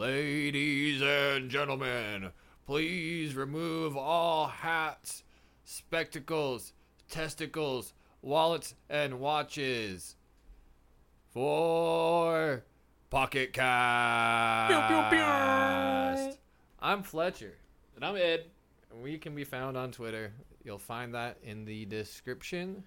[0.00, 2.30] Ladies and gentlemen,
[2.64, 5.24] please remove all hats,
[5.66, 6.72] spectacles,
[7.10, 10.16] testicles, wallets, and watches
[11.34, 12.64] for
[13.10, 14.72] Pocket Cast.
[16.80, 17.58] I'm Fletcher.
[17.94, 18.46] And I'm Ed.
[18.90, 20.32] and We can be found on Twitter.
[20.64, 22.84] You'll find that in the description.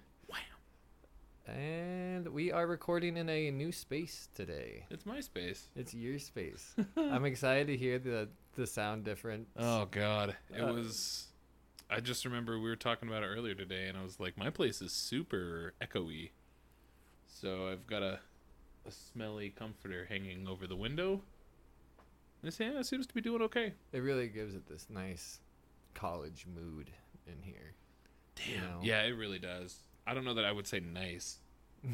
[1.46, 4.86] And we are recording in a new space today.
[4.90, 5.68] It's my space.
[5.76, 6.74] It's your space.
[6.96, 9.48] I'm excited to hear the the sound difference.
[9.58, 11.26] Oh God, it Uh, was.
[11.90, 14.48] I just remember we were talking about it earlier today, and I was like, my
[14.48, 16.30] place is super echoey.
[17.26, 18.20] So I've got a
[18.86, 21.20] a smelly comforter hanging over the window.
[22.42, 23.72] And it's, yeah, it seems to be doing okay.
[23.92, 25.40] It really gives it this nice
[25.94, 26.90] college mood
[27.26, 27.72] in here.
[28.46, 28.80] You know?
[28.82, 29.78] Yeah, it really does.
[30.06, 31.38] I don't know that I would say nice.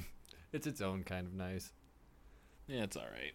[0.52, 1.70] It's its own kind of nice.
[2.66, 3.34] Yeah, it's all right.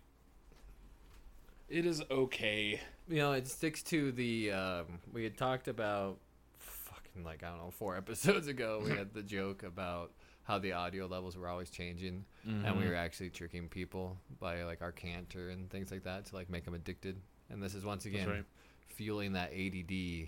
[1.69, 2.79] It is okay.
[3.07, 6.17] You know, it sticks to the um, we had talked about
[6.59, 10.11] fucking like I don't know, four episodes ago we had the joke about
[10.43, 12.89] how the audio levels were always changing and we Mhm.
[12.89, 16.65] were actually tricking people by like our canter and things like that to like make
[16.65, 17.15] them addicted.
[17.49, 18.45] And this is once again right.
[18.89, 20.27] fueling that ADD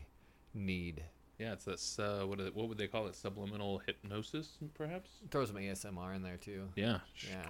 [0.55, 1.03] need.
[1.39, 1.99] Yeah, it's this.
[1.99, 3.15] Uh, what it, what would they call it?
[3.15, 5.09] Subliminal hypnosis, perhaps.
[5.29, 6.69] Throw some ASMR in there too.
[6.75, 6.99] Yeah.
[7.29, 7.45] Yeah.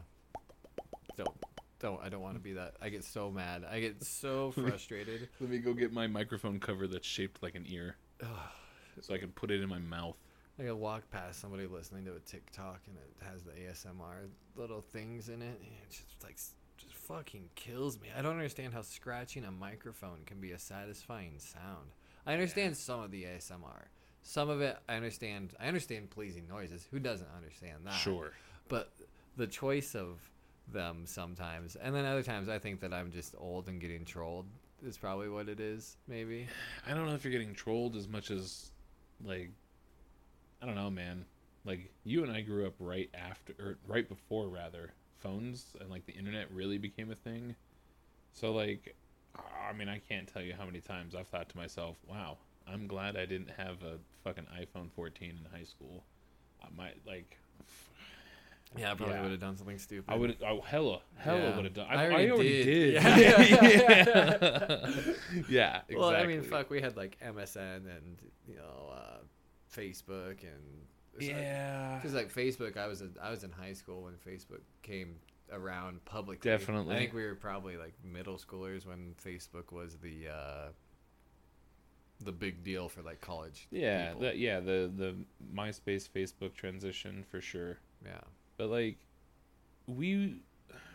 [1.16, 1.30] Don't
[1.80, 2.75] don't I don't want to be that.
[2.81, 3.63] I get so mad.
[3.69, 5.30] I get so frustrated.
[5.39, 7.95] Let me go get my microphone cover that's shaped like an ear,
[9.02, 10.17] so I can put it in my mouth.
[10.59, 14.81] I gotta walk past somebody listening to a TikTok and it has the ASMR little
[14.81, 15.61] things in it.
[15.61, 16.35] It just like
[16.77, 18.09] just fucking kills me.
[18.17, 21.91] I don't understand how scratching a microphone can be a satisfying sound.
[22.28, 23.86] I understand some of the ASMR.
[24.22, 25.53] Some of it I understand.
[25.59, 26.86] I understand pleasing noises.
[26.92, 27.94] Who doesn't understand that?
[27.94, 28.33] Sure.
[28.67, 28.92] But
[29.38, 30.20] the choice of
[30.72, 34.45] them sometimes, and then other times, I think that I'm just old and getting trolled.
[34.86, 35.98] Is probably what it is.
[36.08, 36.48] Maybe.
[36.86, 38.70] I don't know if you're getting trolled as much as,
[39.23, 39.50] like,
[40.61, 41.25] I don't know, man.
[41.66, 46.05] Like you and I grew up right after, or right before, rather, phones and like
[46.05, 47.55] the internet really became a thing.
[48.33, 48.95] So like,
[49.70, 52.88] I mean, I can't tell you how many times I've thought to myself, "Wow, I'm
[52.88, 56.04] glad I didn't have a fucking iPhone 14 in high school."
[56.64, 57.38] I might like,
[58.78, 59.22] Yeah, I probably Yeah.
[59.22, 60.11] would have done something stupid.
[60.11, 61.55] I would, oh, hella, hella Yeah.
[61.55, 61.88] would have done.
[61.89, 62.66] I I, I already already, did.
[62.66, 62.94] did.
[62.94, 63.17] Yeah.
[64.38, 65.44] yeah.
[65.50, 65.95] yeah, exactly.
[65.95, 68.17] Well, I mean, fuck, we had like MSN and
[68.48, 69.17] you know uh,
[69.73, 70.88] Facebook and
[71.20, 71.95] Yeah.
[71.95, 75.16] because like Facebook, I was in, I was in high school when Facebook came
[75.52, 76.49] around publicly.
[76.49, 76.95] Definitely.
[76.95, 80.67] I think we were probably like middle schoolers when Facebook was the uh,
[82.23, 83.67] the big deal for like college.
[83.71, 84.21] Yeah, people.
[84.21, 85.15] the, yeah, the the
[85.53, 87.77] MySpace Facebook transition for sure.
[88.05, 88.21] yeah.
[88.57, 88.97] But like
[89.87, 90.41] we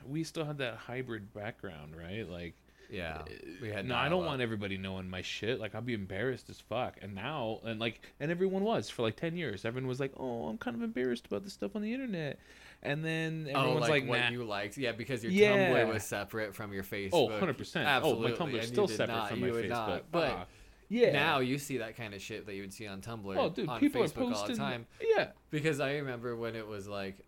[0.06, 2.28] we still had that hybrid background, right?
[2.28, 2.54] Like
[2.90, 3.22] Yeah,
[3.60, 3.86] we had.
[3.86, 5.58] no, I don't want everybody knowing my shit.
[5.60, 6.98] Like I'd be embarrassed as fuck.
[7.00, 9.64] And now and like and everyone was for like 10 years.
[9.64, 12.38] Everyone was like, "Oh, I'm kind of embarrassed about this stuff on the internet."
[12.82, 14.30] And then Oh, everyone's like, like, what nah.
[14.30, 15.70] you liked, yeah, because your Yeah.
[15.70, 17.10] Tumblr was separate from your Facebook.
[17.12, 17.76] Oh, 100%.
[17.76, 19.68] Oh, my Absolutely, Tumblr's still separate not, from my Facebook.
[19.68, 20.10] not.
[20.10, 20.46] But Ah,
[20.88, 21.12] yeah.
[21.12, 23.68] now you see that kind of shit that you would see on Tumblr oh, dude,
[23.68, 24.86] on people Facebook are posting all the time.
[25.00, 25.28] Yeah.
[25.50, 27.24] Because I remember when it was like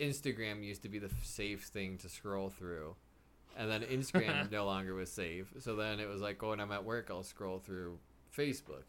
[0.00, 2.96] Instagram used to be the safe thing to scroll through.
[3.56, 5.46] And then Instagram no longer was safe.
[5.60, 7.98] So then it was like, oh, when I'm at work, I'll scroll through
[8.36, 8.82] Facebook.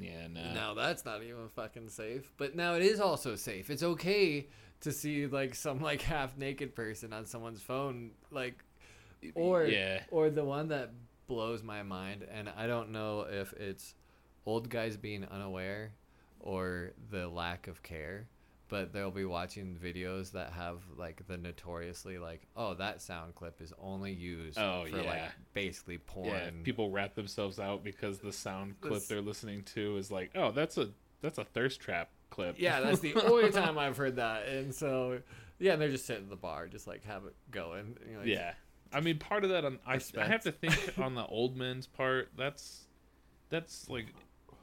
[0.00, 0.52] Yeah, nah.
[0.54, 2.30] Now that's not even fucking safe.
[2.36, 3.70] But now it is also safe.
[3.70, 4.48] It's okay
[4.80, 8.64] to see like some like half naked person on someone's phone, like,
[9.34, 10.02] or Yeah.
[10.10, 10.90] or the one that
[11.28, 13.94] blows my mind, and I don't know if it's
[14.44, 15.92] old guys being unaware
[16.40, 18.26] or the lack of care.
[18.72, 23.60] But they'll be watching videos that have like the notoriously like, oh, that sound clip
[23.60, 26.28] is only used Oh, for like basically porn.
[26.28, 30.30] Yeah, people rat themselves out because the sound clip That's- they're listening to is like,
[30.34, 30.88] oh, that's a
[31.20, 32.56] that's a thirst trap clip.
[32.58, 34.48] Yeah, that's the only time I've heard that.
[34.48, 35.20] And so,
[35.58, 37.98] yeah, and they're just sitting at the bar, just like have it going.
[38.06, 38.54] You know, like, yeah.
[38.90, 41.86] I mean, part of that on I, I have to think on the old men's
[41.86, 42.30] part.
[42.38, 42.86] That's
[43.50, 44.06] that's like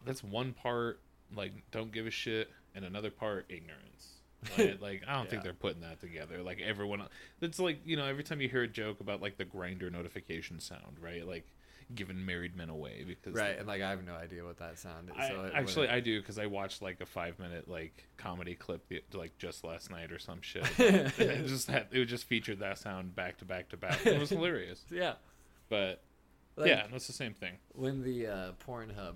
[0.04, 1.00] that's one part
[1.36, 4.16] like don't give a shit, and another part ignorance.
[4.58, 4.82] Right?
[4.82, 6.42] like I don't think they're putting that together.
[6.42, 7.04] Like everyone,
[7.42, 10.62] it's like you know every time you hear a joke about like the Grindr notification
[10.62, 11.28] sound, right?
[11.28, 11.46] Like
[11.94, 15.10] giving married men away because Right, and like I have no idea what that sound
[15.10, 15.16] is.
[15.18, 18.56] I, so actually, wouldn't- I do because I watched like a five minute like comedy
[18.56, 20.66] clip the- like just last night or some shit.
[20.80, 24.06] it just had it just featured that sound back to back to back.
[24.06, 24.86] It was hilarious.
[24.90, 25.16] yeah,
[25.68, 26.02] But
[26.56, 27.56] like, yeah, that's the same thing.
[27.74, 29.16] When the uh, Pornhub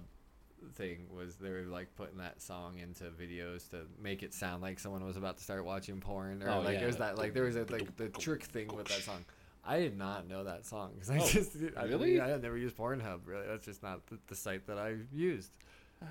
[0.76, 4.80] thing was, they were like putting that song into videos to make it sound like
[4.80, 6.84] someone was about to start watching porn, or Oh, like yeah.
[6.84, 9.24] it was that like there was a, like the trick thing with that song.
[9.66, 12.20] I did not know that song because I Oh, just I really?
[12.20, 13.22] I never used Pornhub.
[13.26, 15.52] Really, that's just not the, the site that I've used.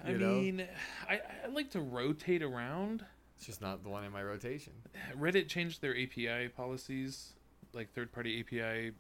[0.07, 0.35] I know?
[0.35, 0.67] mean,
[1.09, 3.05] I, I like to rotate around.
[3.37, 4.73] It's just not the one in my rotation.
[5.19, 7.35] Reddit changed their API policies,
[7.75, 8.93] like third-party API,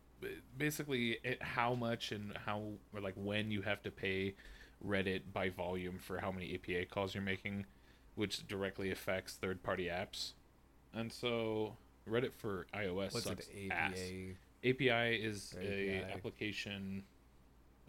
[0.59, 2.63] basically it, how much and how
[2.95, 4.35] or like when you have to pay
[4.87, 7.67] Reddit by volume for how many APA calls you're making,
[8.15, 10.33] which directly affects third-party apps.
[10.95, 11.77] And so
[12.09, 13.71] Reddit for iOS What's sucks it?
[13.71, 13.93] ass.
[13.95, 14.35] APA.
[14.65, 17.03] API is a application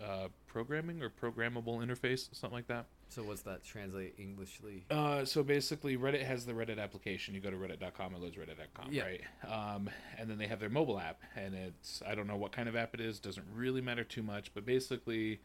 [0.04, 2.86] uh, programming or programmable interface, something like that.
[3.10, 4.84] So what's that translate Englishly?
[4.90, 7.36] Uh, so basically, Reddit has the Reddit application.
[7.36, 9.04] You go to reddit.com, it loads reddit.com, Yeah.
[9.04, 9.22] right?
[9.48, 9.88] Um,
[10.18, 12.76] and then they have their mobile app, and it's I don't know what kind of
[12.76, 13.20] app it is.
[13.20, 15.42] Doesn't really matter too much, but basically,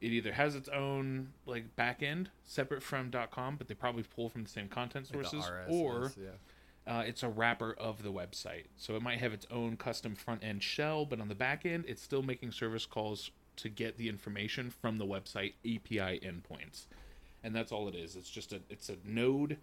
[0.00, 4.44] it either has its own like backend separate from .com, but they probably pull from
[4.44, 6.98] the same content Like sources, RSS, or yeah.
[6.98, 8.64] uh, it's a wrapper of the website.
[8.76, 11.84] So it might have its own custom front end shell, but on the back end,
[11.88, 16.86] it's still making service calls to get the information from the website API endpoints.
[17.42, 18.14] And that's all it is.
[18.14, 19.58] It's just a it's a node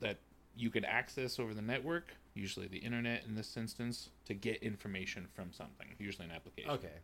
[0.00, 0.18] that
[0.56, 5.26] you can access over the network, usually the internet in this instance, to get information
[5.34, 6.70] from something, usually an application.
[6.70, 7.00] Okay.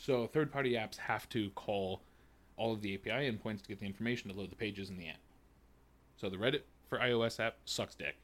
[0.00, 2.00] So third party apps have to call
[2.56, 5.08] all of the API endpoints to get the information to load the pages in the
[5.08, 5.20] app.
[6.16, 8.16] So the Reddit for iOS app sucks dick.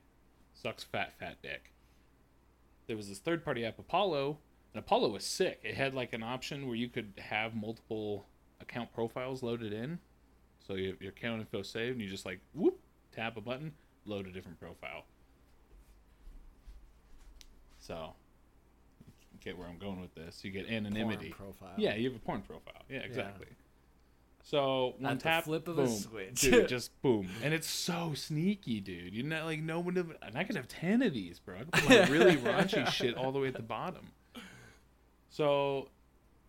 [0.54, 1.72] Sucks fat, fat dick.
[2.86, 4.38] There was this third party app, Apollo,
[4.72, 5.60] and Apollo was sick.
[5.62, 8.24] It had like an option where you could have multiple
[8.60, 9.98] account profiles loaded in.
[10.66, 12.78] So you your account info saved, and you just like whoop,
[13.14, 13.72] tap a button,
[14.06, 15.04] load a different profile.
[17.78, 18.14] So,
[19.46, 20.44] get where I'm going with this.
[20.44, 21.30] You get anonymity.
[21.36, 21.74] Porn profile.
[21.78, 22.82] Yeah, you have a porn profile.
[22.90, 23.46] Yeah, exactly.
[24.42, 26.40] So one At the tap, flip of a boom, switch.
[26.42, 29.12] dude, just boom, and it's so sneaky, dude.
[29.14, 29.94] You're not like no one.
[29.94, 31.56] would- And I could have ten of these, bro.
[31.56, 34.08] I could put my really raunchy shit all the way at the bottom.
[35.28, 35.88] So,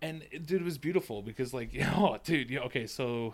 [0.02, 3.34] and it, dude, it was beautiful because like, oh, dude, yeah, okay, so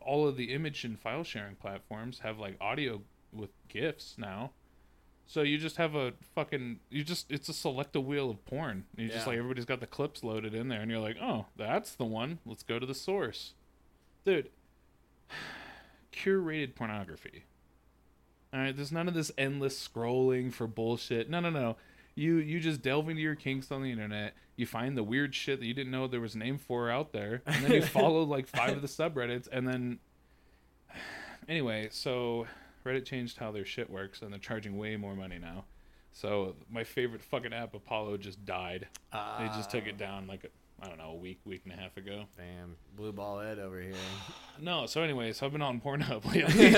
[0.00, 3.02] all of the image and file sharing platforms have like audio
[3.32, 4.52] with gifs now.
[5.26, 8.84] So you just have a fucking you just it's a select a wheel of porn.
[8.96, 11.94] You just like everybody's got the clips loaded in there and you're like, "Oh, that's
[11.94, 12.38] the one.
[12.46, 13.54] Let's go to the source."
[14.24, 14.50] Dude,
[16.12, 17.44] curated pornography.
[18.54, 21.28] All right, there's none of this endless scrolling for bullshit.
[21.28, 21.76] No, no, no.
[22.14, 24.34] You you just delve into your kinks on the internet.
[24.54, 27.12] You find the weird shit that you didn't know there was a name for out
[27.12, 29.98] there, and then you follow like five of the subreddits, and then
[31.48, 32.46] anyway, so
[32.86, 35.64] Reddit changed how their shit works, and they're charging way more money now.
[36.12, 38.88] So my favorite fucking app, Apollo, just died.
[39.12, 40.50] They just took it down like
[40.80, 42.24] I don't know a week, week and a half ago.
[42.36, 43.94] Damn, blue ball Ed over here.
[44.58, 46.74] No, so anyway, so I've been on Pornhub lately.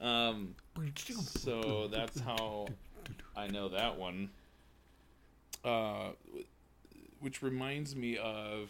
[0.00, 0.56] um,
[1.20, 2.66] so that's how
[3.36, 4.30] I know that one.
[5.64, 6.08] Uh,
[7.20, 8.68] which reminds me of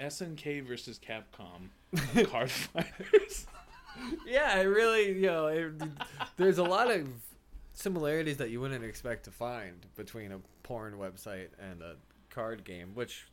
[0.00, 1.70] SNK versus Capcom
[2.28, 3.46] card fighters.
[4.26, 5.72] Yeah, I really, you know, it,
[6.36, 7.08] there's a lot of
[7.72, 11.96] similarities that you wouldn't expect to find between a porn website and a
[12.30, 13.26] card game, which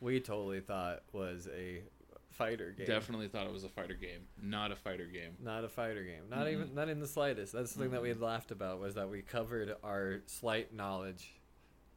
[0.00, 1.82] we totally thought was a
[2.30, 2.86] fighter game.
[2.86, 5.32] Definitely thought it was a fighter game, not a fighter game.
[5.42, 6.22] Not a fighter game.
[6.30, 6.52] Not Mm-mm.
[6.52, 7.52] even not in the slightest.
[7.52, 11.34] That's the thing that we had laughed about was that we covered our slight knowledge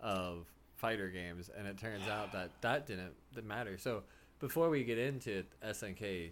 [0.01, 0.45] of
[0.75, 3.77] fighter games, and it turns out that that didn't, didn't matter.
[3.77, 4.03] So
[4.39, 6.31] before we get into SNK,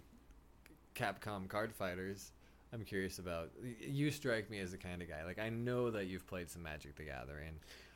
[0.94, 2.32] Capcom card fighters,
[2.72, 3.50] I'm curious about.
[3.80, 6.62] You strike me as the kind of guy like I know that you've played some
[6.62, 7.54] Magic the Gathering.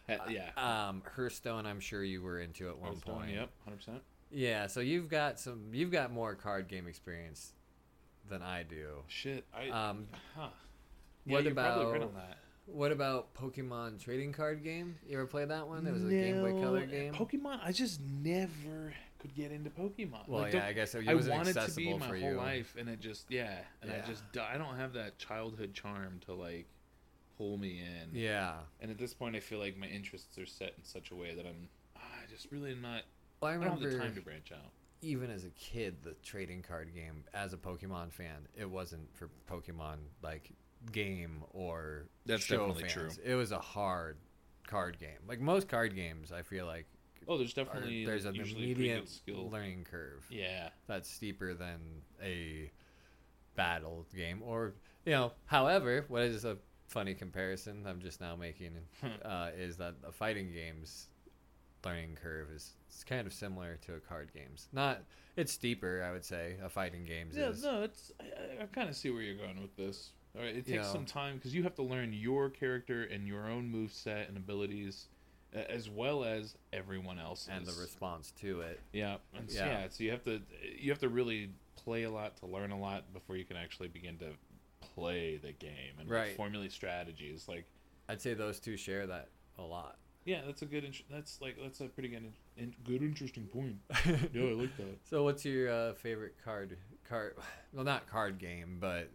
[0.08, 0.50] Uh, yeah.
[0.56, 3.30] Um, Hearthstone, I'm sure you were into at one Hearthstone, point.
[3.32, 4.02] Yep, hundred percent.
[4.30, 5.70] Yeah, so you've got some.
[5.72, 7.52] You've got more card game experience
[8.28, 9.02] than I do.
[9.08, 9.44] Shit.
[9.54, 9.68] I.
[9.68, 10.48] Um, huh.
[11.26, 12.38] what you're probably right about- on that.
[12.66, 14.96] What about Pokemon trading card game?
[15.08, 15.84] You ever played that one?
[15.84, 17.14] There was a Game Boy Color game.
[17.14, 17.60] Pokemon.
[17.64, 20.26] I just never could get into Pokemon.
[20.28, 22.36] well, Like, yeah, I guess it I wasn't wanted to be my for whole you.
[22.36, 26.34] life, and it just yeah, and I just I don't have that childhood charm to
[26.34, 26.66] like
[27.38, 28.18] pull me in.
[28.18, 28.54] Yeah.
[28.80, 31.34] And at this point, I feel like my interests are set in such a way
[31.34, 33.02] that I'm ah, just really not.
[33.40, 34.72] Well, I I don't have the time to branch out.
[35.02, 37.22] even as a kid, the trading card game.
[37.32, 40.50] As a Pokemon fan, it wasn't for Pokemon like
[40.92, 43.16] game or That's show definitely fans.
[43.16, 43.24] true.
[43.24, 44.18] It was a hard
[44.66, 45.18] card game.
[45.28, 46.86] Like most card games, I feel like
[47.28, 49.50] Oh, there's are- definitely there's an a pretty immediate skill.
[49.50, 50.24] learning curve.
[50.30, 50.68] Yeah.
[50.86, 51.80] that's steeper than
[52.22, 52.70] a
[53.54, 54.74] battle game or
[55.06, 58.72] you know however what is a funny comparison i'm just now making
[59.24, 61.08] uh, is that a fighting game's
[61.84, 65.02] learning curve is it's kind of similar to a card game's not
[65.36, 68.24] it's steeper i would say a fighting game's Yeah, is no, it's I,
[68.60, 70.10] I, I kind of see where you're going with this.
[70.36, 73.46] All right, it takes some time because you have to learn your character and your
[73.48, 75.08] own move set and abilities,
[75.54, 77.48] as well as everyone else's.
[77.50, 78.80] and the response to it.
[78.92, 79.66] Yeah, and so, Yeah.
[79.82, 79.88] yeah.
[79.88, 80.42] So you have to
[80.78, 83.88] you have to really play a lot to learn a lot before you can actually
[83.88, 84.32] begin to
[84.94, 86.36] play the game and Right.
[86.36, 87.48] formulate strategies.
[87.48, 87.64] Like,
[88.08, 89.28] I'd say those two share that
[89.58, 89.96] a lot.
[90.26, 90.94] yeah, that's a good.
[91.08, 93.76] That's like that's a pretty good, in, good interesting point.
[94.34, 94.98] Yeah, I like that.
[95.04, 96.76] So, what's your uh, favorite card?
[97.08, 97.36] Card?
[97.72, 99.08] Well, not card game, but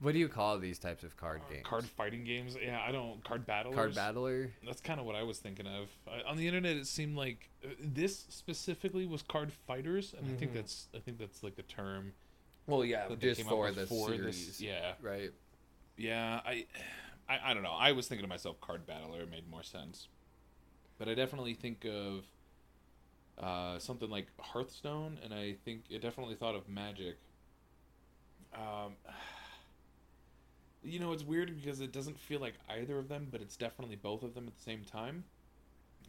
[0.00, 1.66] what do you call these types of card games?
[1.66, 2.56] Card fighting games.
[2.62, 3.74] Yeah, I don't card battlers.
[3.74, 4.50] Card battler.
[4.64, 5.88] That's kind of what I was thinking of.
[6.06, 10.38] I, on the internet, it seemed like uh, this specifically was card fighters, and I
[10.38, 10.54] think Mhm.
[10.54, 12.12] that's I think that's like the term
[12.66, 14.60] Well, yeah, just for the for series, this.
[14.60, 15.32] Yeah, right?
[15.96, 16.40] yeah.
[16.44, 16.66] I,
[17.28, 17.72] I I don't know.
[17.72, 20.08] I was thinking to myself, card battler made more sense,
[20.98, 22.24] but I definitely think of
[23.38, 27.16] uh, something like Hearthstone, and I think it definitely thought of Magic.
[28.54, 28.94] Um,
[30.82, 33.96] you know, it's weird because it doesn't feel like either of them, but it's definitely
[33.96, 35.24] both of them at the same time.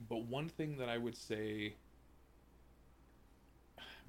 [0.08, 1.74] But one thing that I would say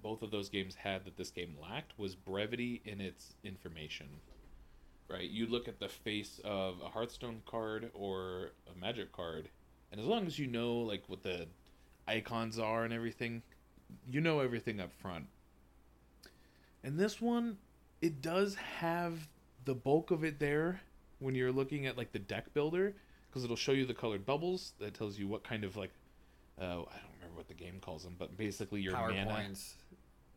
[0.03, 4.09] both of those games had that this game lacked was brevity in its information.
[5.09, 5.29] Right?
[5.29, 9.49] You look at the face of a Hearthstone card or a Magic card,
[9.91, 11.47] and as long as you know like what the
[12.07, 13.43] icons are and everything,
[14.09, 15.27] you know everything up front.
[16.85, 17.59] And this one,
[18.01, 19.29] it does have
[19.65, 20.81] the bulk of it there
[21.19, 22.95] when you're looking at like the deck builder
[23.29, 25.93] because it'll show you the colored bubbles that tells you what kind of like
[26.61, 26.87] uh, I don't
[27.21, 29.15] remember what the game calls them, but basically your mana.
[29.15, 29.73] PowerPoints.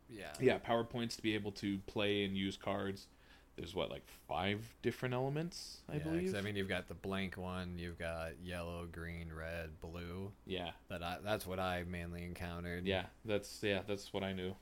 [0.08, 0.32] Yeah.
[0.40, 3.08] Yeah, powerpoints to be able to play and use cards.
[3.56, 6.34] There's what like five different elements, I yeah, believe.
[6.34, 7.74] I mean, you've got the blank one.
[7.78, 10.32] You've got yellow, green, red, blue.
[10.44, 12.84] yeah, That I, that's what I mainly encountered.
[12.86, 14.54] yeah, that's yeah, that's what I knew,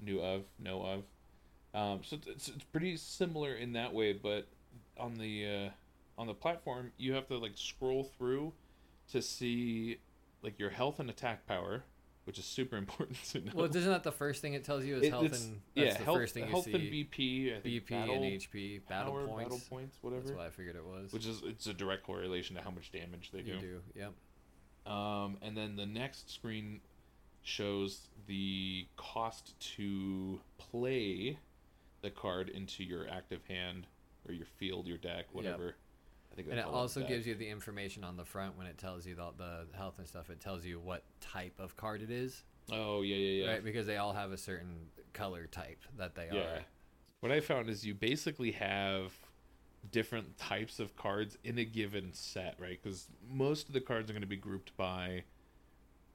[0.00, 1.04] knew of, know of.
[1.74, 4.46] Um, so it's, it's pretty similar in that way, but
[4.98, 5.70] on the uh,
[6.20, 8.52] on the platform, you have to like scroll through
[9.12, 9.98] to see
[10.42, 11.84] like your health and attack power,
[12.24, 13.52] which is super important to know.
[13.54, 15.92] Well, isn't that the first thing it tells you is It- health and that's yeah,
[15.98, 16.74] the health, first thing you health see.
[16.74, 19.42] and BP, I think BP battle and HP, battle power, points.
[19.44, 20.22] battle points, whatever.
[20.24, 21.12] That's what I figured it was.
[21.12, 23.60] Which is it's a direct correlation to how much damage they you do.
[23.60, 23.80] do.
[23.96, 24.12] Yep.
[24.92, 26.80] Um, and then the next screen
[27.42, 31.38] shows the cost to play
[32.02, 33.86] the card into your active hand
[34.28, 35.76] or your field, your deck, whatever.
[36.32, 37.08] I think And it also deck.
[37.08, 40.06] gives you the information on the front when it tells you the, the health and
[40.06, 40.28] stuff.
[40.30, 43.50] It tells you what type of card it is, Oh yeah, yeah, yeah.
[43.52, 43.64] right?
[43.64, 46.40] Because they all have a certain color type that they Yeah.
[46.40, 46.60] are.
[47.20, 49.12] What I found is you basically have
[49.92, 52.80] different types of cards in a given set, right?
[52.82, 55.22] Because most of the cards are going to be grouped by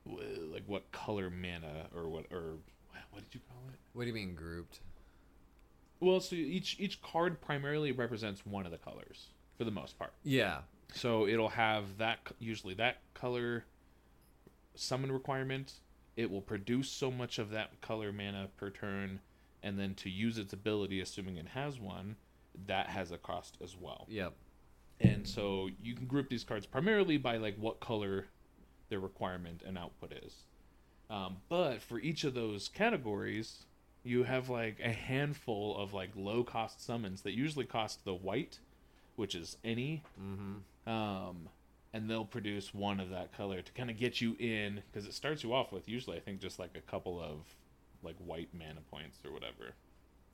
[0.05, 2.55] like what color mana or what or
[3.11, 3.79] what did you call it?
[3.93, 4.79] What do you mean grouped?
[5.99, 9.27] Well, so each each card primarily represents one of the colors
[9.57, 10.13] for the most part.
[10.23, 10.59] Yeah.
[10.93, 13.65] So it'll have that usually that color
[14.75, 15.73] summon requirement.
[16.15, 19.19] It will produce so much of that color mana per turn,
[19.61, 22.15] and then to use its ability, assuming it has one,
[22.65, 24.05] that has a cost as well.
[24.09, 24.33] Yep.
[24.99, 28.25] And so you can group these cards primarily by like what color
[28.89, 30.33] their requirement and output is.
[31.09, 33.66] Um, but for each of those categories,
[34.07, 38.59] you have like a handful of like low cost summons that usually cost the white,
[39.15, 40.89] which is any, Mm-hmm.
[40.91, 41.49] um,
[41.93, 45.13] and they'll produce one of that color to kind of get you in because it
[45.13, 47.39] starts you off with usually I think just like a couple of
[48.03, 49.73] like white mana points or whatever.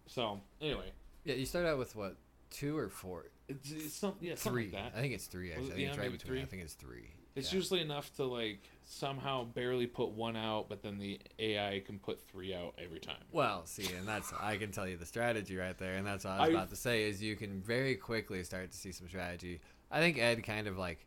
[0.07, 0.91] So anyway,
[1.23, 2.17] Yeah, you start out with what?
[2.49, 3.25] Two or four?
[3.47, 4.71] it's, it's some, yeah, something three.
[4.77, 4.95] like.
[4.95, 5.67] I think it's three actually.
[5.67, 6.41] it- I think it's right between.
[6.41, 7.11] I think it's three.
[7.35, 7.57] It's Yeah.
[7.57, 12.21] usually enough to like somehow barely put one out, but then the AI can put
[12.21, 13.23] three out every time.
[13.31, 16.31] Well, see, and that's I can tell you the strategy right there, and that's what
[16.33, 19.07] I was I- about to say is you can very quickly start to see some
[19.07, 19.61] strategy.
[19.89, 21.05] I think Ed kind of like,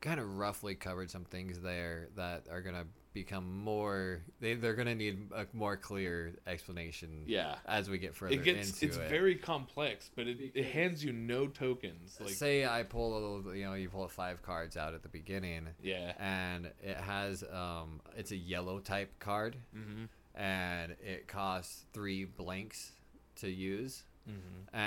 [0.00, 4.20] kind of roughly covered some things there that are gonna become more.
[4.40, 7.24] They they're gonna need a more clear explanation.
[7.26, 7.56] Yeah.
[7.66, 9.08] As we get further It gets into it's it.
[9.08, 12.16] very complex, but it, it hands you no tokens.
[12.20, 15.08] Like Say I pull a little, you know, you pull five cards out at the
[15.08, 16.12] beginning, yeah.
[16.18, 20.04] and it has um, it's a yellow type card, Mm-hmm.
[20.40, 22.92] and it costs three blanks
[23.36, 24.04] to use.
[24.30, 24.78] Mm-hmm.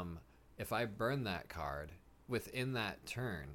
[0.00, 0.18] Um,
[0.58, 1.90] if I burn that card
[2.28, 3.46] within that turn,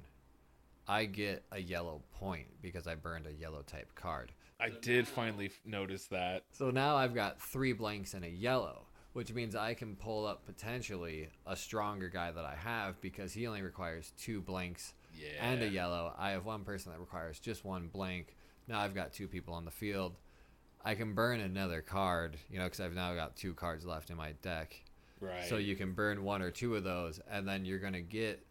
[0.86, 4.32] I get a yellow point because I burned a yellow type card.
[4.60, 6.44] I did finally notice that.
[6.52, 10.44] So now I've got three blanks and a yellow, which means I can pull up
[10.46, 15.28] potentially a stronger guy that I have because he only requires two blanks Yeah.
[15.40, 16.12] and a yellow.
[16.18, 18.36] I have one person that requires just one blank.
[18.68, 20.16] Now I've got two people on the field.
[20.84, 24.16] I can burn another card, you know, because I've now got two cards left in
[24.16, 24.82] my deck.
[25.20, 25.46] Right.
[25.48, 28.44] So you can burn one or two of those, and then you're gonna get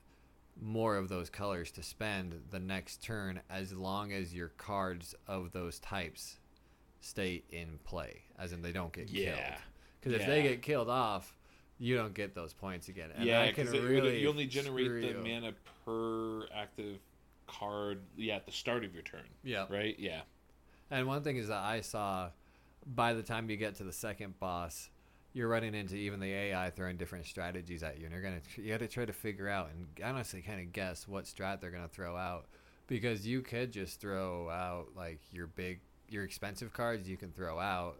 [0.61, 5.51] more of those colors to spend the next turn as long as your cards of
[5.51, 6.37] those types
[7.01, 9.37] stay in play, as in they don't get killed.
[9.37, 9.57] Yeah.
[9.99, 11.35] Because if they get killed off,
[11.79, 13.09] you don't get those points again.
[13.15, 15.23] And yeah, because really you only generate the you.
[15.23, 15.53] mana
[15.85, 16.99] per active
[17.47, 17.99] card.
[18.15, 19.25] Yeah, at the start of your turn.
[19.43, 19.65] Yeah.
[19.69, 19.97] Right.
[19.97, 20.21] Yeah.
[20.91, 22.29] And one thing is that I saw
[22.85, 24.89] by the time you get to the second boss,
[25.33, 28.69] you're running into even the AI throwing different strategies at you, and you're gonna you
[28.69, 31.87] got to try to figure out and honestly kind of guess what strat they're gonna
[31.87, 32.45] throw out,
[32.87, 37.59] because you could just throw out like your big your expensive cards you can throw
[37.59, 37.97] out,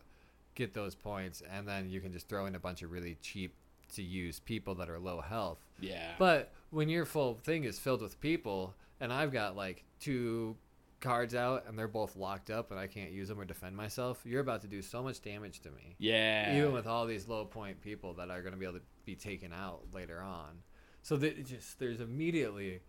[0.56, 3.56] get those points, and then you can just throw in a bunch of really cheap
[3.96, 5.60] to use people that are low health.
[5.80, 6.12] Yeah.
[6.20, 10.56] But when your full thing is filled with people, and I've got like two
[11.04, 14.22] cards out, and they're both locked up, and I can't use them or defend myself,
[14.26, 15.96] you're about to do so much damage to me.
[16.00, 16.58] yeah.
[16.58, 19.16] Even with all these low point people that are going to be able to be
[19.16, 20.64] taken out later on.
[21.04, 22.80] So that just there's immediately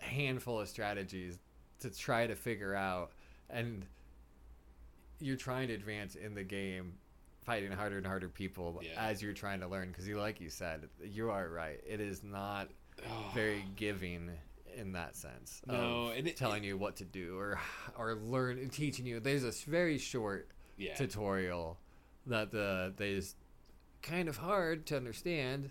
[0.00, 1.38] a handful of strategies
[1.80, 3.10] to try to figure out,
[3.50, 3.84] and
[5.18, 6.94] you're trying to advance in the game.
[7.44, 8.90] Fighting harder and harder people Yeah.
[8.98, 11.80] as you're trying to learn, because you, like you said, you are right.
[11.86, 12.68] It is not
[13.08, 13.30] Oh.
[13.34, 14.32] very giving
[14.76, 15.62] in that sense.
[15.66, 17.58] No, and it- telling you what to do or
[17.96, 19.20] or learn teaching you.
[19.20, 20.94] There's a very short yeah.
[20.94, 21.78] tutorial
[22.26, 23.34] that the is
[24.02, 25.70] kind of hard to understand.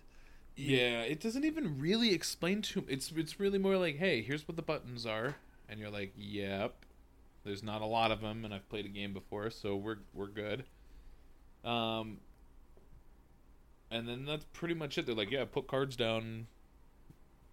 [0.55, 4.55] Yeah, it doesn't even really explain to it's it's really more like, "Hey, here's what
[4.55, 5.35] the buttons are."
[5.67, 6.85] And you're like, "Yep."
[7.43, 10.27] There's not a lot of them and I've played a game before, so we're we're
[10.27, 10.65] good.
[11.63, 12.19] Um
[13.91, 15.05] and then that's pretty much it.
[15.05, 16.47] They're like, "Yeah, put cards down.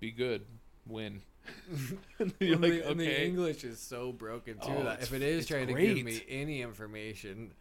[0.01, 0.47] Be good.
[0.87, 1.23] Win."
[2.19, 5.23] and you're like, the, and the English is so broken too Oh, that if it
[5.23, 7.53] is trying to give me any information,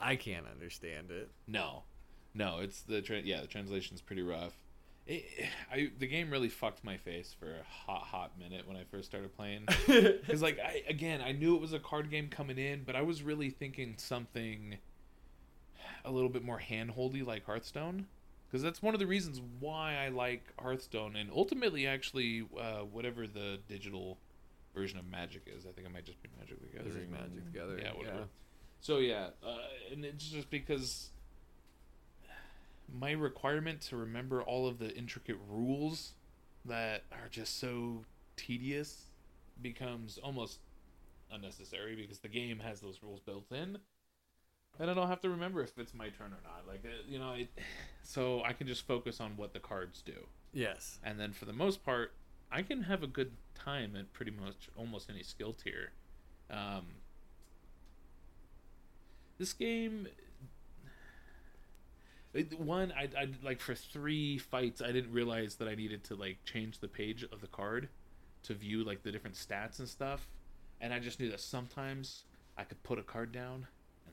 [0.00, 1.30] I can't understand it.
[1.46, 1.84] No,
[2.34, 4.52] no, it's the tra- yeah the translation's pretty rough.
[5.06, 5.24] It,
[5.70, 9.08] I the game really fucked my face for a hot hot minute when I first
[9.08, 9.66] started playing.
[9.86, 13.02] Because like I again I knew it was a card game coming in, but I
[13.02, 14.78] was really thinking something
[16.04, 18.06] a little bit more handholdy like Hearthstone
[18.52, 23.26] because that's one of the reasons why I like Hearthstone and ultimately actually uh, whatever
[23.26, 24.18] the digital
[24.74, 25.64] version of Magic is.
[25.64, 27.10] I think it might just be Magic the Gathering.
[27.10, 28.18] Magic the Gathering, Yeah, whatever.
[28.18, 28.24] yeah.
[28.82, 29.56] So yeah, uh,
[29.90, 31.08] and it's just because
[32.92, 36.12] my requirement to remember all of the intricate rules
[36.66, 38.04] that are just so
[38.36, 39.04] tedious
[39.62, 40.58] becomes almost
[41.32, 43.78] unnecessary because the game has those rules built in
[44.80, 46.64] and I don't have to remember if it's my turn or not.
[46.66, 47.48] Like uh, you know it,
[48.02, 50.26] so I can just focus on what the cards do.
[50.54, 50.98] Yes.
[51.02, 52.12] and then for the most part
[52.50, 55.92] I can have a good time at pretty much almost any skill tier.
[56.50, 56.82] Um,
[59.38, 60.08] this game
[62.34, 66.14] it- one I, I like for three fights i didn't realize that i needed to
[66.14, 67.88] like change the page of the card
[68.44, 70.26] to view like the different stats and stuff.
[70.80, 72.24] And i just knew that sometimes
[72.58, 73.66] i could put a card down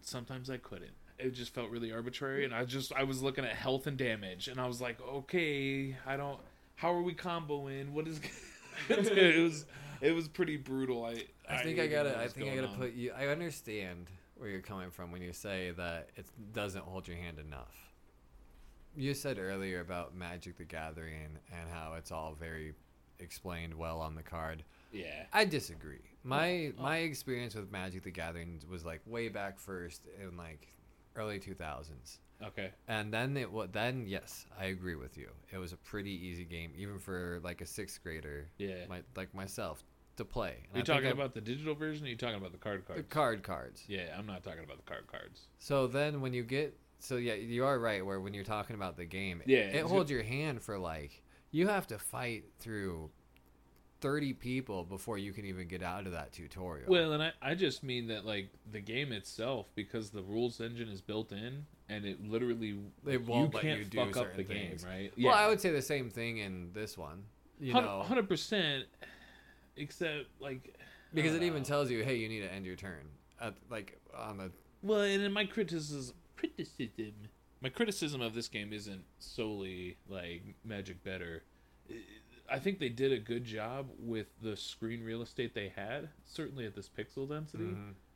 [0.05, 3.51] sometimes i couldn't it just felt really arbitrary and i just i was looking at
[3.51, 6.39] health and damage and i was like okay i don't
[6.75, 8.19] how are we comboing what is
[8.89, 9.65] it was
[10.01, 12.19] it was pretty brutal i I think I, didn't gotta.
[12.19, 12.77] I think I gotta on.
[12.77, 13.11] put you.
[13.17, 14.07] I understand
[14.37, 17.75] where you're coming from when you say that it doesn't hold your hand enough.
[18.95, 22.73] You said earlier about Magic the Gathering and how it's all very
[23.19, 24.63] explained well on the card.
[24.91, 26.08] yeah I disagree.
[26.23, 26.81] My Oh.
[26.81, 30.73] my experience with Magic the Gathering was like way back first in like
[31.15, 32.19] early 2000s.
[32.43, 35.29] okay And then it was then yes, I agree with you.
[35.51, 39.33] It was a pretty easy game even for like a 6th grader yeah my, like
[39.33, 39.83] myself
[40.17, 40.63] to play.
[40.73, 42.03] And Are you I talking I- about the digital version?
[42.05, 43.07] Or are you talking about the card the cards?
[43.09, 43.83] card cards?
[43.87, 45.47] Yeah, I'm not talking about the card cards.
[45.59, 48.97] So then when you get so yeah, you are right where when you're talking about
[48.97, 53.09] the game, Yeah, it it's- holds your hand for like you have to fight through
[54.01, 56.89] 30 people before you can even get out of that tutorial.
[56.89, 60.89] Well, and I, I just mean that like the game itself, because the rules engine
[60.89, 64.35] is built in, and it literally It won't you let can't you do fuck up
[64.35, 64.83] the things.
[64.83, 65.13] game, right?
[65.21, 67.23] Well, I would say the same thing in this one.
[67.59, 68.85] You know, hundred percent.
[69.75, 70.75] Except like
[71.13, 73.09] because it don't even tells you, "Hey, you need to end your turn."
[73.41, 77.13] At, like on the Well, and in my criticism, criticism,
[77.61, 81.43] my criticism of this game isn't solely like Magic Better.
[82.51, 86.65] I think they did a good job with the screen real estate they had, certainly
[86.65, 87.75] at this pixel density.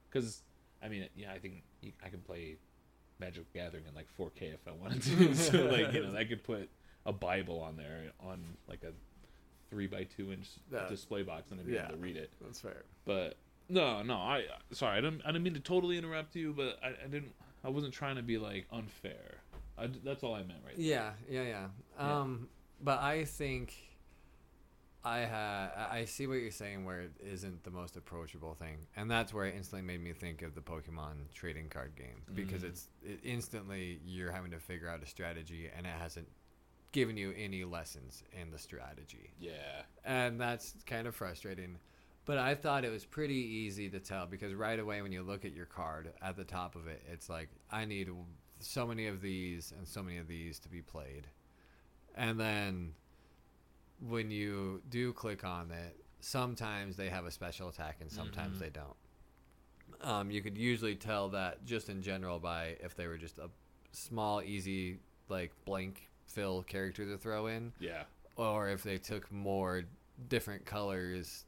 [0.09, 0.41] Because,
[0.83, 1.63] I mean, yeah, I think
[2.05, 2.57] I can play
[3.19, 5.33] Magic Gathering in like 4K if I wanted to.
[5.35, 6.69] so, like, you know, I could put
[7.05, 8.91] a Bible on there on like a
[9.69, 10.47] three by two inch
[10.89, 11.85] display box and I'd be Yeah.
[11.85, 12.31] able to read it.
[12.41, 12.83] that's fair.
[13.05, 13.35] But
[13.69, 16.89] no, no, I sorry, I didn't, I didn't mean to totally interrupt you, but I,
[16.89, 19.37] I didn't, I wasn't trying to be like unfair.
[19.77, 20.77] I that's all I meant right.
[20.77, 21.67] Yeah, yeah, yeah.
[21.97, 22.19] Yeah.
[22.19, 22.47] Um,
[22.81, 23.73] but I think
[25.05, 29.11] I ha- I see what you're saying where it isn't the most approachable thing, and
[29.11, 32.69] that's where it instantly made me think of the Pokemon trading card game because Mhm.
[32.69, 36.29] it's it instantly you're having to figure out a strategy, and it hasn't
[36.93, 39.83] given you any lessons in the strategy, Yeah.
[40.05, 41.79] and that's kind of frustrating.
[42.25, 45.43] But I thought it was pretty easy to tell because right away when you look
[45.43, 48.09] at your card at the top of it, it's like I need
[48.59, 51.27] so many of these and so many of these to be played.
[52.15, 52.93] And then
[54.07, 58.59] when you do click on it, sometimes they have a special attack and sometimes Mhm.
[58.59, 58.95] they don't.
[60.01, 63.49] Um, you could usually tell that just in general by if they were just a
[63.91, 68.05] small, easy, like blank fill character to throw in, Yeah.
[68.35, 69.83] or if they took more
[70.27, 71.45] different colors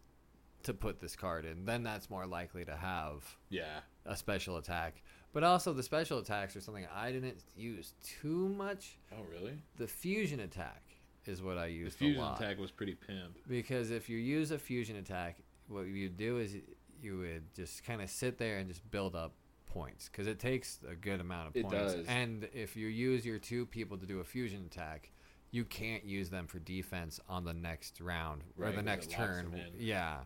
[0.64, 3.82] to put this card in, then that's more likely to have Yeah.
[4.06, 5.02] a special attack.
[5.34, 8.98] But also, the special attacks are something I didn't use too much.
[9.12, 9.62] Oh, really?
[9.76, 10.82] The fusion attack
[11.28, 11.94] is what I use.
[11.94, 13.38] The fusion attack was pretty pimp.
[13.48, 16.56] Because if you use a fusion attack, what you do is
[17.02, 19.34] you would just kind of sit there and just build up
[19.68, 21.94] points because it takes a good amount of It points.
[21.96, 22.06] does.
[22.08, 25.12] And if you use your two people to do a fusion attack,
[25.52, 29.12] you can't use them for defense on the next round or Right, the 'cause next
[29.12, 29.72] turn.
[29.78, 30.24] Yeah.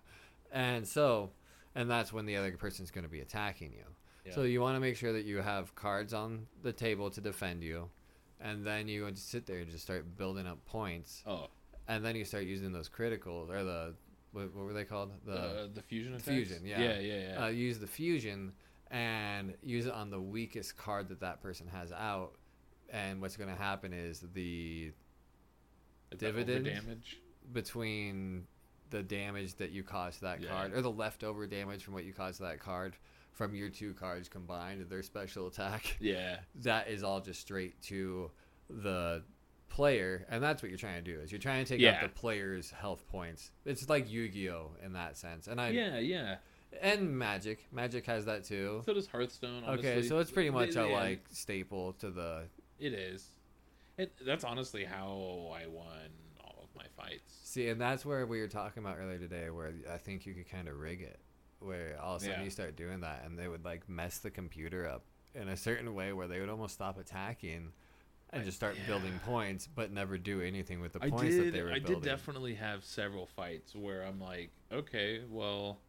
[0.52, 1.32] And so,
[1.76, 3.86] and that's when the other person's going to be attacking you.
[4.26, 4.34] Yeah.
[4.34, 7.64] So you want to make sure that you have cards on the table to defend
[7.64, 7.90] you.
[8.42, 11.48] And then you would just sit there and just start building up points oh,
[11.90, 13.94] and then you start using those criticals or the
[14.32, 16.80] what, what were they called the the the fusion fusion, yeah.
[16.80, 17.44] Yeah, yeah, yeah.
[17.46, 18.54] uh, use the fusion
[18.92, 22.34] and use it on the weakest card that that person has out
[22.92, 24.92] and what's going to happen is the
[26.14, 26.66] over dividend?
[26.66, 27.20] damage.
[27.54, 28.48] between
[28.90, 30.50] the damage that you cause to that Yeah.
[30.50, 32.96] card or the leftover damage from what you cause to that card
[33.40, 36.40] from your two cards combined their special attack Yeah.
[36.64, 38.30] that is all just straight to
[38.70, 39.24] the
[39.70, 41.92] player and that's what you're trying to do is you're trying to take Yeah.
[41.96, 46.36] out the player's health points it's like yu-gi-oh in that sense and i yeah, yeah.
[46.82, 49.64] and magic magic has that too So does Hearthstone.
[49.66, 52.44] okay so it's pretty much a they- like staple to the
[52.78, 53.26] It is.
[53.98, 56.10] It, that's honestly how I won
[56.44, 57.38] all of my fights.
[57.44, 60.50] see and that's where we were talking about earlier today where i think you could
[60.52, 61.20] kind of rig it
[61.60, 62.46] where all of a sudden Yeah.
[62.46, 65.04] you start doing that and they would like mess the computer up
[65.36, 67.72] in a certain way where they would almost stop attacking
[68.32, 71.48] and I- just start building points but never do anything with the I points did.
[71.48, 71.84] that they were building.
[71.84, 75.80] I building did definitely have several fights where I'm like, okay, well,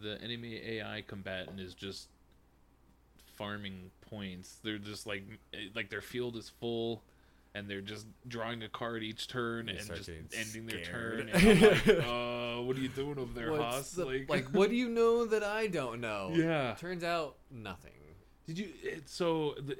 [0.00, 2.08] the enemy AI combatant is just
[3.36, 4.58] farming points.
[4.62, 7.02] They're just like, eh, like their field is full,
[7.54, 11.28] and they're just drawing a card each turn You and just getting ending their scared.
[11.32, 11.48] turn.
[11.48, 13.90] And I'm like, uh, what are you doing over there, What's Haas?
[13.92, 16.30] the- like, like, what do you know that I don't know?
[16.34, 16.74] Yeah.
[16.78, 17.92] Turns out nothing.
[18.46, 18.68] Did you?
[18.82, 19.76] It, so, the,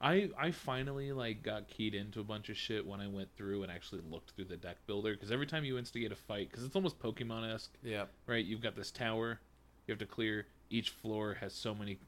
[0.00, 3.62] I I finally like got keyed into a bunch of shit when I went through
[3.62, 6.64] and actually looked through the deck builder because every time you instigate a fight, because
[6.64, 8.04] it's almost Pokemon esque, Yeah.
[8.26, 8.44] right?
[8.44, 9.40] You've got this tower,
[9.86, 10.46] you have to clear.
[10.70, 11.98] Each floor has so many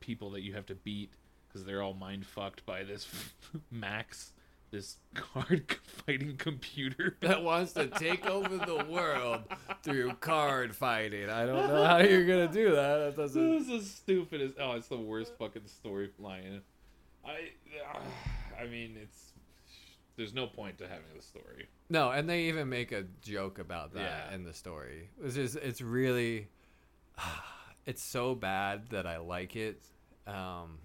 [0.00, 1.10] people that you have to beat
[1.58, 3.06] because they're all mind fucked by this
[3.70, 4.32] Max,
[4.70, 7.16] this card fighting computer.
[7.20, 9.42] That wants to take over the world
[9.82, 11.28] through card fighting.
[11.28, 12.98] I don't know how you're gonna do that.
[12.98, 13.58] That doesn't.
[13.58, 16.60] This is stupid as oh, it's the worst fucking storyline.
[17.24, 17.50] I,
[18.60, 19.32] I mean, it's
[20.16, 21.66] there's no point to having the story.
[21.90, 24.34] No, and they even make a joke about that Yeah.
[24.34, 25.10] in the story.
[25.22, 26.48] It's just, it's really,
[27.86, 29.80] it's so bad that I like it.
[30.26, 30.78] Um,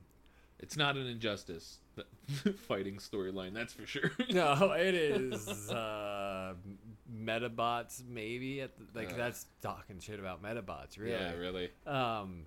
[0.60, 1.80] It's not an injustice,
[2.68, 3.54] fighting storyline.
[3.54, 4.12] That's for sure.
[4.30, 6.54] no, it is uh,
[7.13, 8.62] Medabots maybe.
[8.62, 9.18] At the, like Ugh.
[9.18, 11.12] that's talking shit about Medabots, really.
[11.12, 11.70] Yeah, really.
[11.86, 12.46] um,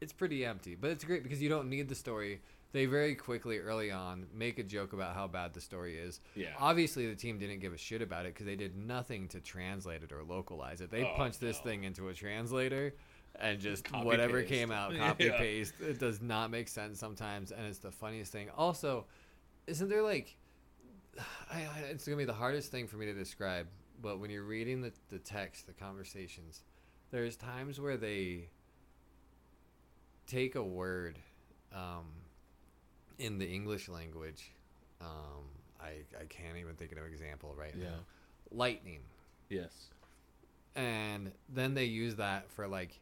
[0.00, 2.40] it's pretty empty, but it's great because you don't need the story.
[2.72, 6.20] They very quickly, early on, make a joke about how bad the story is.
[6.34, 6.48] Yeah.
[6.58, 10.02] Obviously, the team didn't give a shit about it because they did nothing to translate
[10.02, 10.90] it or localize it.
[10.90, 12.94] They Oh, punched this thing into a translator
[13.40, 14.52] and just Copy whatever paste.
[14.52, 15.38] came out, copy Yeah.
[15.38, 15.74] paste.
[15.80, 18.48] It does not make sense sometimes, and it's the funniest thing.
[18.56, 19.06] Also,
[19.66, 20.36] isn't there like,
[21.50, 23.66] I, I, it's gonna be the hardest thing for me to describe.
[24.00, 26.62] But when you're reading the the text, the conversations,
[27.10, 28.48] there's times where they
[30.26, 31.18] take a word
[31.74, 32.06] um,
[33.18, 34.52] in the English language.
[35.00, 35.44] Um,
[35.80, 37.84] I, I can't even think of an example right Yeah.
[37.90, 37.96] now.
[38.50, 39.00] Lightning.
[39.48, 39.88] Yes.
[40.76, 42.98] And then they use that for like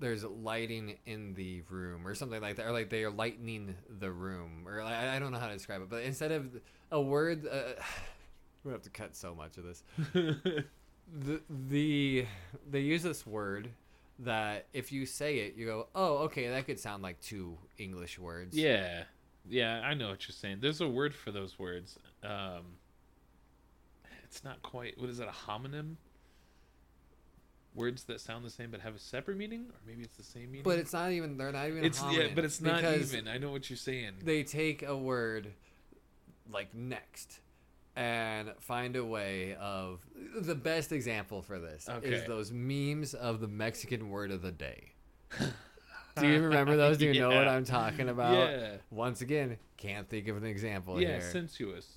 [0.00, 4.10] there's lighting in the room or something like that, or like they are lightening the
[4.10, 5.90] room, or I, I don't know how to describe it.
[5.90, 6.50] But instead of
[6.90, 7.80] a word, uh,
[8.64, 9.82] we have to cut so much of this.
[11.12, 12.26] the the
[12.70, 13.70] they use this word
[14.20, 18.18] that if you say it, you go, "Oh, okay, that could sound like two English
[18.18, 19.04] words." Yeah,
[19.48, 20.58] yeah, I know what you're saying.
[20.60, 21.98] There's a word for those words.
[22.22, 22.78] Um,
[24.24, 24.98] it's not quite.
[24.98, 25.28] What is that?
[25.28, 25.96] A homonym?
[27.74, 30.52] Words that sound the same but have a separate meaning, or maybe it's the same
[30.52, 30.62] meaning.
[30.62, 31.36] But it's not even.
[31.36, 31.84] They're not even.
[31.84, 33.26] it's yeah, but it's not even.
[33.26, 34.14] I know what you're saying.
[34.22, 35.52] They take a word
[36.52, 37.40] like next
[37.96, 40.00] and find a way of
[40.36, 44.92] the best example for this is those memes of the Mexican word of the day.
[46.16, 46.98] Do you remember those?
[46.98, 48.34] Do you know what I'm talking about?
[48.34, 48.76] Yeah.
[48.90, 51.20] Once again, can't think of an example yeah, here.
[51.32, 51.88] sensuous.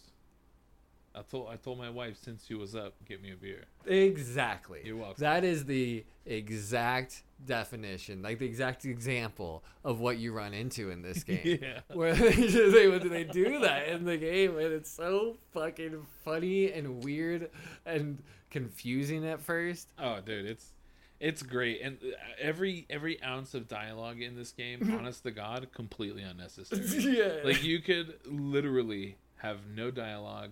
[1.17, 3.65] I told I told my wife since she was up, get me a beer.
[3.85, 4.81] Exactly.
[4.83, 5.21] You're welcome.
[5.21, 11.01] That is the exact definition, like the exact example of what you run into in
[11.01, 11.59] this game.
[11.61, 11.79] Yeah.
[11.93, 17.03] Where they, they, they do that in the game, and it's so fucking funny and
[17.03, 17.49] weird
[17.85, 19.89] and confusing at first.
[19.97, 20.73] Oh, dude, it's
[21.19, 25.67] it's great, and uh, every every ounce of dialogue in this game, honest to God,
[25.73, 26.85] completely unnecessary.
[27.17, 27.43] yeah.
[27.43, 30.51] like you could literally have no dialogue.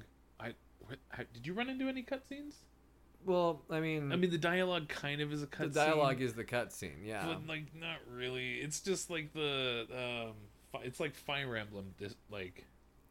[1.09, 2.53] How, did you run into any cutscenes?
[3.25, 5.73] well, I mean, I mean, the dialogue kind of is a the cutscene.
[5.73, 7.03] dialogue is the cutscene.
[7.03, 7.25] Yeah.
[7.25, 8.55] but like not really.
[8.55, 10.33] It's just like the um,
[10.71, 12.65] fi- it's like Fire Emblem, dis- like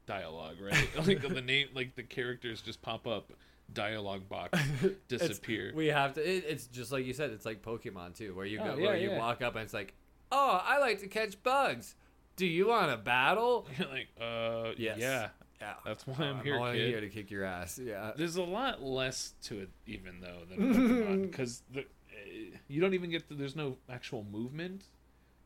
[0.07, 0.89] dialogue, right?
[1.07, 3.33] like the name, like the characters just pop up,
[3.73, 4.57] dialogue box
[5.09, 5.73] disappear.
[5.75, 6.21] we have to.
[6.21, 7.31] It, it's just like you said.
[7.31, 9.75] It's like Pokemon too, where you Oh, go, yeah, where you walk up and it's
[9.75, 9.95] like,
[10.31, 11.97] oh, I like to catch bugs.
[12.37, 13.67] Do you want to battle?
[13.79, 14.99] You're like, uh, Yes.
[14.99, 15.29] yeah.
[15.61, 15.75] Yeah.
[15.85, 16.88] That's why I'm Uh, here, only kid.
[16.88, 17.79] here to kick your ass.
[17.83, 18.12] Yeah.
[18.17, 21.81] There's a lot less to it, even though than Pokemon, because uh,
[22.69, 24.85] you don't even get the, there's no actual movement.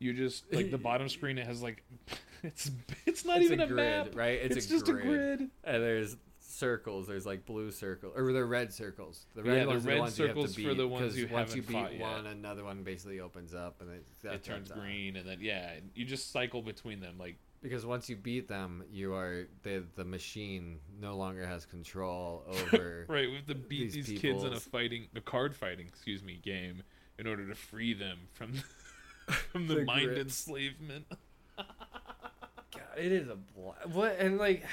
[0.01, 1.39] You just like the bottom screen.
[1.39, 1.83] It has like
[2.43, 2.71] it's
[3.07, 4.39] it's not It's even a a, grid, map, right?
[4.41, 5.05] It's It's, a just grid.
[5.05, 5.41] a grid.
[5.65, 7.07] And there's circles.
[7.09, 9.27] There's like blue circles, or they're red circles.
[9.35, 10.89] The red Yeah, ones are red the ones circles you for have to beat, the
[10.89, 12.01] ones you once you beat fought yet.
[12.01, 14.79] one, another one basically opens up, and it, It turns out.
[14.81, 17.17] green, and then yeah, you just cycle between them.
[17.19, 22.45] Like Because once you beat them, you are the the machine no longer has control
[22.49, 23.05] over.
[23.09, 26.23] right, we have to beat These these, kids in a fighting, a card fighting, excuse
[26.23, 26.83] me, game
[27.19, 28.53] in order to free them from
[29.53, 31.07] from the, The mind enslavement.
[31.57, 31.67] God,
[32.97, 34.65] it is a bl- what and like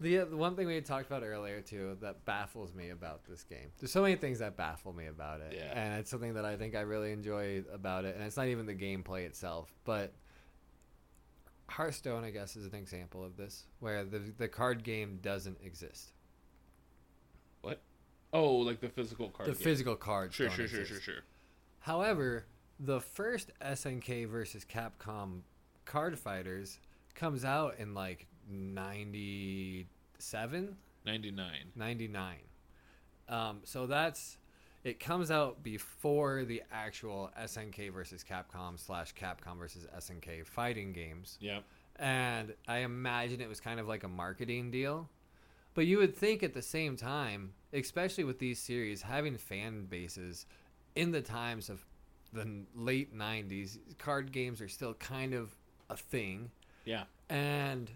[0.00, 3.42] the, the one thing we had talked about earlier too that baffles me about this
[3.44, 3.70] game.
[3.78, 5.72] There's so many things that baffle me about it, Yeah.
[5.78, 8.14] and it's something that I think I really enjoy about it.
[8.14, 10.12] And it's not even the gameplay itself, but
[11.68, 16.12] Hearthstone, I guess, is an example of this, where the the card game doesn't exist.
[17.62, 17.80] What?
[18.32, 19.48] Oh, like the physical card.
[19.48, 19.62] the game.
[19.62, 20.34] physical cards.
[20.34, 21.02] Sure, don't sure, sure, exist.
[21.04, 21.22] sure, sure.
[21.80, 22.46] However,
[22.80, 25.40] the first SNK versus Capcom
[25.84, 26.80] card fighters
[27.14, 31.70] comes out in like 97, Ninety nine.
[31.76, 32.36] 99.
[33.28, 34.37] Um, so that's
[34.84, 41.36] it comes out before the actual SNK versus Capcom slash Capcom versus SNK fighting games
[41.40, 41.64] Yep.
[41.96, 45.08] and I imagine it was kind of like a marketing deal.
[45.74, 50.46] But you would think at the same time, especially with these series, having fan bases
[50.96, 51.84] in the times of
[52.32, 55.54] the late 90s, card games are still kind of
[55.88, 56.50] a thing.
[56.84, 57.90] Yeah, And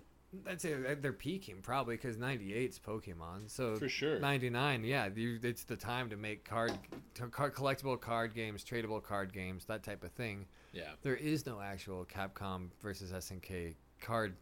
[0.45, 1.03] that's it.
[1.03, 3.49] They're peaking probably because 98's Pokemon.
[3.51, 4.19] So for sure.
[4.19, 6.73] 99, yeah, you, it's the time to make card,
[7.15, 10.93] to card, collectible card games, tradable card games, that type of thing Yeah.
[11.03, 14.35] there is no actual Capcom versus SNK card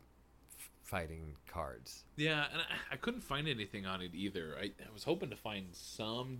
[0.58, 2.04] f- fighting cards.
[2.16, 4.54] Yeah, and I, I couldn't find anything on it either.
[4.60, 6.38] I, I was hoping to find some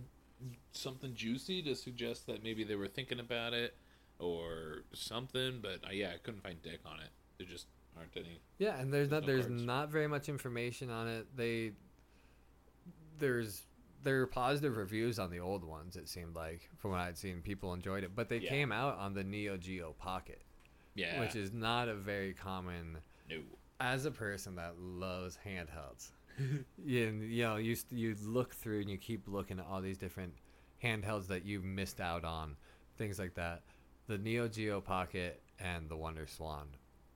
[0.71, 3.75] something juicy to suggest that maybe they were thinking about it
[4.17, 7.09] or something, but uh, yeah, I couldn't find dick on it.
[7.37, 8.39] There just aren't any.
[8.57, 9.63] Yeah, and there's not no there's cards.
[9.63, 11.27] not very much information on it.
[11.35, 11.73] They
[13.19, 13.63] there's
[14.03, 15.95] there are positive reviews on the old ones.
[15.95, 18.49] It seemed like from what I'd seen, people enjoyed it, but they Yeah.
[18.49, 20.41] came out on the Neo Geo Pocket,
[20.95, 22.97] Yeah, which is not a very common.
[23.29, 23.41] no.
[23.79, 26.11] As a person that loves handhelds,
[26.83, 30.33] you, you know you you look through and you keep looking at all these different
[30.83, 32.55] handhelds that you've missed out on,
[32.97, 33.63] things like that.
[34.07, 36.67] The Neo Geo Pocket and the Wonder Swan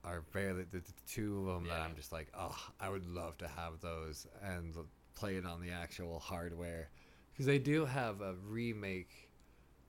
[0.06, 3.36] are barely the, the two of them that I'm just like, oh, I would love
[3.38, 4.74] to have those and
[5.14, 6.88] play it on the actual hardware
[7.32, 9.28] because they do have a remake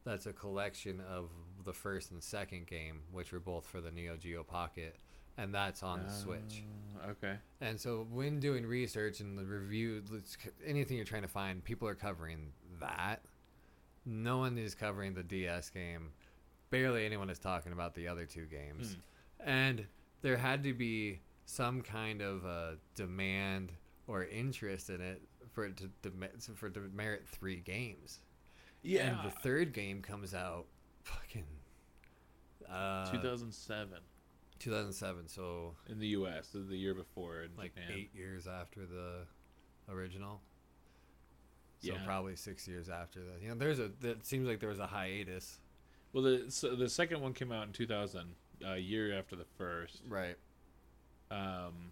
[0.04, 1.30] that's a collection of
[1.66, 4.96] the first and second game, which were both for the Neo Geo Pocket,
[5.38, 6.64] and that's on the Switch.
[6.64, 7.36] Uh, Okay.
[7.62, 10.02] And so when doing research and the review,
[10.66, 13.22] anything you're trying to find, people are covering that.
[14.04, 16.10] No one is covering the DS game.
[16.72, 18.98] Barely anyone is talking about the other two games.
[19.44, 19.50] Hmm.
[19.50, 19.86] And
[20.22, 23.72] there had to be some kind of uh, demand
[24.08, 25.22] or interest in it
[25.54, 26.24] for it to dem-
[26.56, 28.20] for it to merit three games.
[28.84, 29.08] Yeah.
[29.22, 30.66] And the third game comes out
[31.04, 31.46] fucking
[32.70, 33.98] uh 2007
[34.60, 36.50] 2007 so in the U.S.
[36.54, 37.92] The year before in like Japan.
[37.94, 39.20] 8 years after the
[39.90, 40.42] original
[41.80, 42.04] so Yeah.
[42.06, 44.88] probably 6 years after that you know there's a it seems like there was a
[44.88, 45.60] hiatus
[46.12, 50.02] Well, the so the second one came out in 2000, a year after the first.
[50.08, 50.36] right
[51.32, 51.92] Um,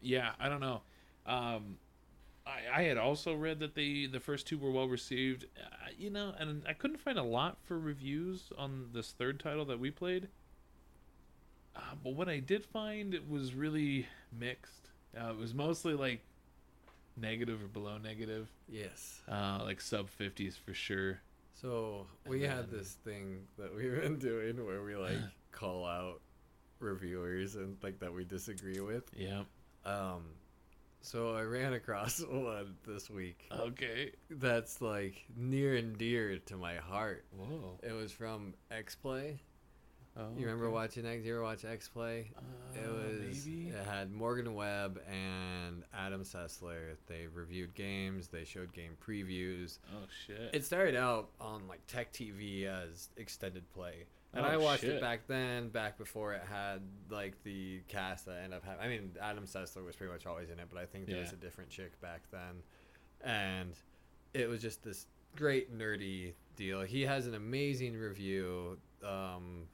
[0.00, 0.82] yeah, I don't know.
[1.26, 1.78] Um,
[2.46, 5.46] I, I had also read that the the first two were well received.
[5.56, 9.64] Uh, you know, and I couldn't find a lot for reviews on this third title
[9.66, 10.28] that we played.
[11.74, 14.90] Uh, but what I did find it was really mixed.
[15.18, 16.20] Uh, it was mostly like
[17.16, 21.20] negative or below negative, yes uh, like sub fifties for sure.
[21.54, 25.18] So we had this thing that we've been doing where we like
[25.52, 26.20] call out
[26.80, 29.04] reviewers and like that we disagree with.
[29.16, 29.42] Yeah.
[29.84, 30.22] Um,
[31.00, 34.12] so I ran across one this week Okay.
[34.30, 37.24] that's like near and dear to my heart.
[37.36, 37.78] Whoa.
[37.82, 39.40] It was from X Play.
[40.14, 40.74] Oh, You remember okay.
[40.74, 41.24] watching X?
[41.24, 42.30] You ever watch X Play?
[42.74, 43.46] It Uh, was.
[43.46, 43.68] maybe.
[43.68, 46.96] It had Morgan Webb and Adam Sessler.
[47.06, 48.28] They reviewed games.
[48.28, 49.78] They showed game previews.
[49.94, 50.50] Oh shit.
[50.52, 54.96] It started out on like Tech TV as extended play, and Oh, I watched shit.
[54.96, 58.82] it back then, back before it had like the cast that ended up having.
[58.84, 61.32] I mean, Adam Sessler was pretty much always in it, but I think there was
[61.32, 62.62] a different chick back then,
[63.24, 63.72] and
[64.34, 66.82] it was just this great nerdy deal.
[66.82, 69.66] He has an amazing review um,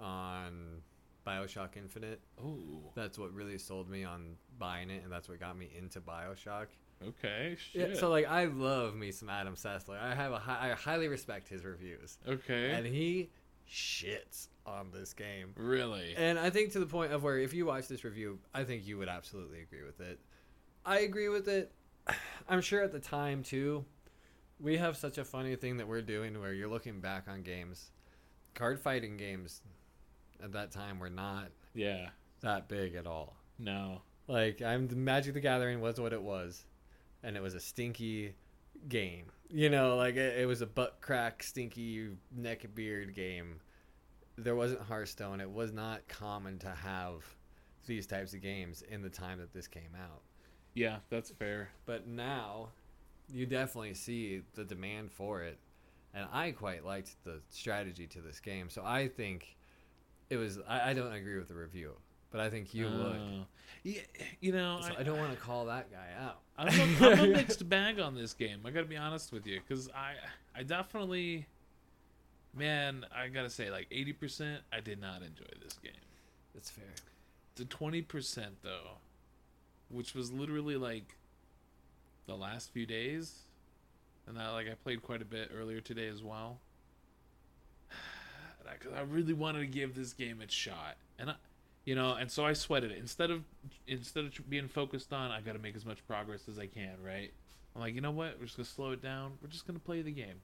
[0.00, 0.82] on
[1.26, 2.20] Bioshock Infinite.
[2.42, 2.56] oh.
[2.94, 6.66] That's what really sold me on buying it, and that's what got me into Bioshock.
[7.06, 7.56] Okay.
[7.72, 7.96] Yeah, Shit.
[7.98, 9.98] so like I love me some Adam Sessler.
[10.00, 12.72] I have a hi- I highly respect his reviews, okay.
[12.72, 13.30] and he
[13.68, 15.52] shits on this game.
[15.56, 16.14] really.
[16.16, 18.86] And I think to the point of where if you watch this review, I think
[18.86, 20.18] you would absolutely agree with it.
[20.84, 21.72] I agree with it.
[22.48, 23.84] I'm sure at the time too,
[24.58, 27.92] we have such a funny thing that we're doing where you're looking back on games,
[28.54, 29.62] card fighting games,
[30.42, 32.08] at that time were not yeah.
[32.40, 33.36] that big at all.
[33.58, 34.02] No.
[34.28, 36.64] Like I'm the Magic the Gathering was what it was,
[37.22, 38.34] and it was a stinky
[38.88, 39.26] game.
[39.48, 43.60] You know, like it, it was a butt crack, stinky neck beard game.
[44.36, 45.40] There wasn't Hearthstone.
[45.40, 47.24] It was not common to have
[47.86, 50.22] these types of games in the time that this came out.
[50.74, 51.70] Yeah, that's fair.
[51.84, 52.68] But now,
[53.28, 55.58] you definitely see the demand for it,
[56.14, 58.70] and I quite liked the strategy to this game.
[58.70, 59.56] So I think
[60.30, 60.58] it was.
[60.66, 61.92] I, I don't agree with the review,
[62.30, 62.92] but I think you would.
[62.94, 63.46] Oh.
[63.82, 64.00] Yeah,
[64.40, 66.40] you know, So I, I don't want to call that guy out.
[66.58, 68.60] I'm a, I'm a mixed bag on this game.
[68.64, 70.14] I gotta be honest with you, because I,
[70.58, 71.46] I definitely,
[72.54, 75.92] man, I gotta say, like 80%, I did not enjoy this game.
[76.54, 76.84] That's fair.
[77.56, 78.98] The 20% though,
[79.88, 81.16] which was literally like
[82.26, 83.44] the last few days,
[84.26, 86.58] and I like I played quite a bit earlier today as well.
[88.60, 91.36] And I, 'cause I really wanted to give this game its shot, and I,
[91.84, 93.44] you know, and so I sweated it instead of
[93.86, 97.02] instead of being focused on I got to make as much progress as I can,
[97.02, 97.32] right?
[97.74, 98.38] I'm like, you know what?
[98.38, 99.38] We're just gonna slow it down.
[99.42, 100.40] We're just gonna play the game.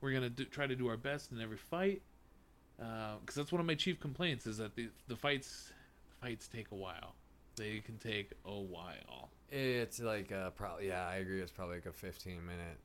[0.00, 2.02] We're gonna do, try to do our best in every fight,
[2.80, 5.72] uh, because that's one of my chief complaints is that the the fights
[6.20, 7.14] fights take a while.
[7.56, 9.30] They can take a while.
[9.50, 11.40] It's like a probably yeah, I agree.
[11.40, 12.78] It's probably like a 15 minute,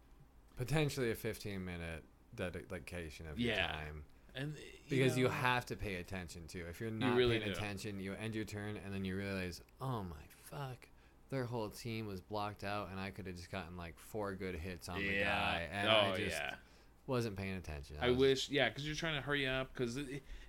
[0.55, 2.03] potentially a 15 minute
[2.35, 4.03] dedication of your time
[4.35, 6.59] And uh, because you know, have to pay attention to.
[6.69, 7.57] If you're not really paying do.
[7.57, 10.87] attention, you end your turn and then you realize, oh my fuck,
[11.29, 14.55] their whole team was blocked out, and I could have just gotten like four good
[14.55, 16.53] hits on the guy, and oh I just yeah.
[17.07, 17.97] wasn't paying attention.
[18.01, 19.73] I was- wish, yeah, because you're trying to hurry up.
[19.73, 19.97] Because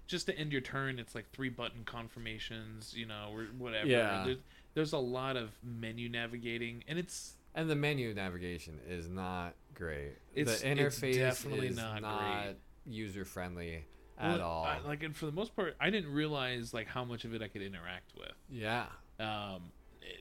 [0.07, 3.87] just to end your turn, it's like three button confirmations, you know, or whatever.
[3.87, 4.25] Yeah.
[4.25, 4.39] There's,
[4.75, 10.13] there's a lot of menu navigating, and it's And the menu navigation is not great.
[10.35, 12.57] It's- the it's interface definitely is not not, great.
[12.87, 13.85] User friendly
[14.19, 14.65] at well, all.
[14.65, 17.43] I, like, and for the most part, I didn't realize like how much of it
[17.43, 18.33] I could interact with.
[18.51, 18.87] yeah.
[19.21, 19.71] Um,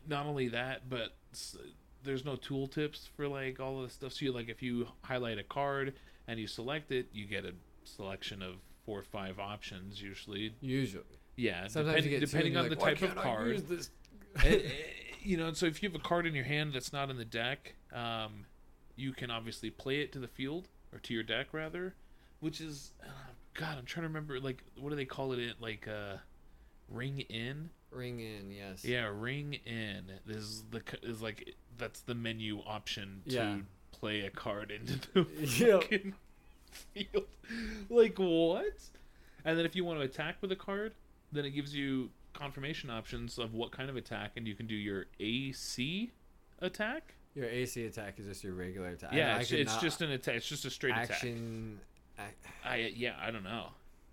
[0.08, 1.16] not only that, but
[2.04, 4.14] there's no tool tips for like all of the stuff.
[4.14, 5.94] So you like if you highlight a card
[6.28, 10.56] and you select it, you get a selection of four or five options usually.
[10.62, 11.04] Usually.
[11.36, 13.48] Yeah, Sometimes depend- you get depending on the like, "Why type of can't I card.
[13.48, 13.90] use this?"
[14.44, 14.70] Eh, eh,
[15.24, 17.26] you know, so if you have a card in your hand that's not in the
[17.26, 18.46] deck, um,
[18.96, 21.96] you can obviously play it to the field or to your deck rather,
[22.44, 23.08] which is uh,
[23.54, 23.78] God.
[23.80, 25.40] I'm trying to remember like what do they call it?
[25.40, 26.18] in Like uh,
[26.90, 27.70] ring in.
[27.92, 28.84] Ring in, yes.
[28.84, 30.06] Yeah, ring in.
[30.26, 33.58] This is the is like that's the menu option to Yeah.
[33.92, 35.26] play a card into the
[35.66, 35.82] Yep.
[35.84, 36.14] fucking
[36.72, 37.26] field.
[37.90, 38.74] Like what?
[39.46, 40.94] And then if you want to attack with a card,
[41.32, 44.74] then it gives you confirmation options of what kind of attack, and you can do
[44.76, 46.12] your AC
[46.60, 47.14] attack.
[47.36, 49.14] Your AC attack is just your regular attack.
[49.14, 50.36] Yeah, I it's, it's not- just an attack.
[50.36, 51.12] It's just a straight attack.
[51.12, 51.80] action.
[51.80, 51.93] ac-
[52.66, 53.68] I yeah, I don't know.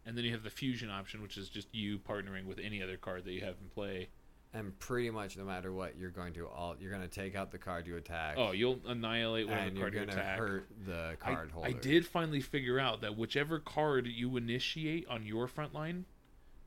[0.07, 2.97] And then you have the fusion option, which is just you partnering with any other
[2.97, 4.09] card that you have in play.
[4.53, 7.53] And pretty much no matter what, you're going to all you're going to take out
[7.53, 8.35] the card you attack.
[8.37, 10.39] Oh, you'll annihilate whatever and you're card you going to attack.
[10.39, 11.69] hurt the I, card holder.
[11.69, 16.05] I did finally figure out that whichever card you initiate on your front line,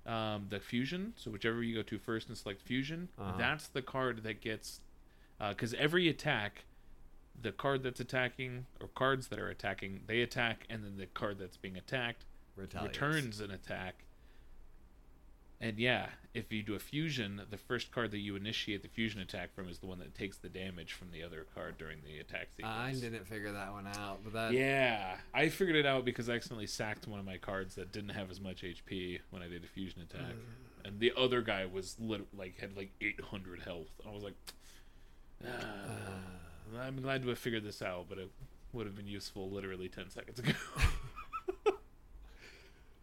[0.06, 3.34] um, the fusion, so whichever you go to first and select fusion, Uh-huh.
[3.38, 4.80] that's the card that gets.
[5.50, 6.64] Because every attack,
[7.40, 11.40] the card that's attacking, or cards that are attacking, they attack, and then the card
[11.40, 12.26] that's being attacked
[12.56, 12.96] Retaliates.
[13.02, 14.04] returns an attack.
[15.62, 19.22] And yeah, if you do a fusion, the first card that you initiate the fusion
[19.22, 22.20] attack from is the one that takes the damage from the other card during the
[22.20, 22.76] attack sequence.
[22.78, 26.34] I didn't figure that one out, but that Yeah, I figured it out because I
[26.34, 29.64] accidentally sacked one of my cards that didn't have as much HP when I did
[29.64, 30.36] a fusion attack,
[30.84, 33.88] and the other guy was lit- like had like 800 health.
[34.06, 34.36] I was like,
[35.48, 35.50] ah,
[36.80, 38.30] I'm glad to have figured this out, but it
[38.72, 40.52] would have been useful literally 10 seconds ago.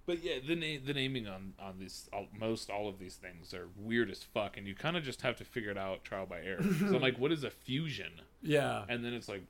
[0.06, 3.54] But yeah, the na- the naming on on these all, most all of these things
[3.54, 6.26] are weird as fuck, and you kind of just have to figure it out trial
[6.26, 6.64] by error.
[6.80, 8.10] so I'm like, what is a fusion?
[8.42, 8.84] yeah.
[8.88, 9.44] and then it's like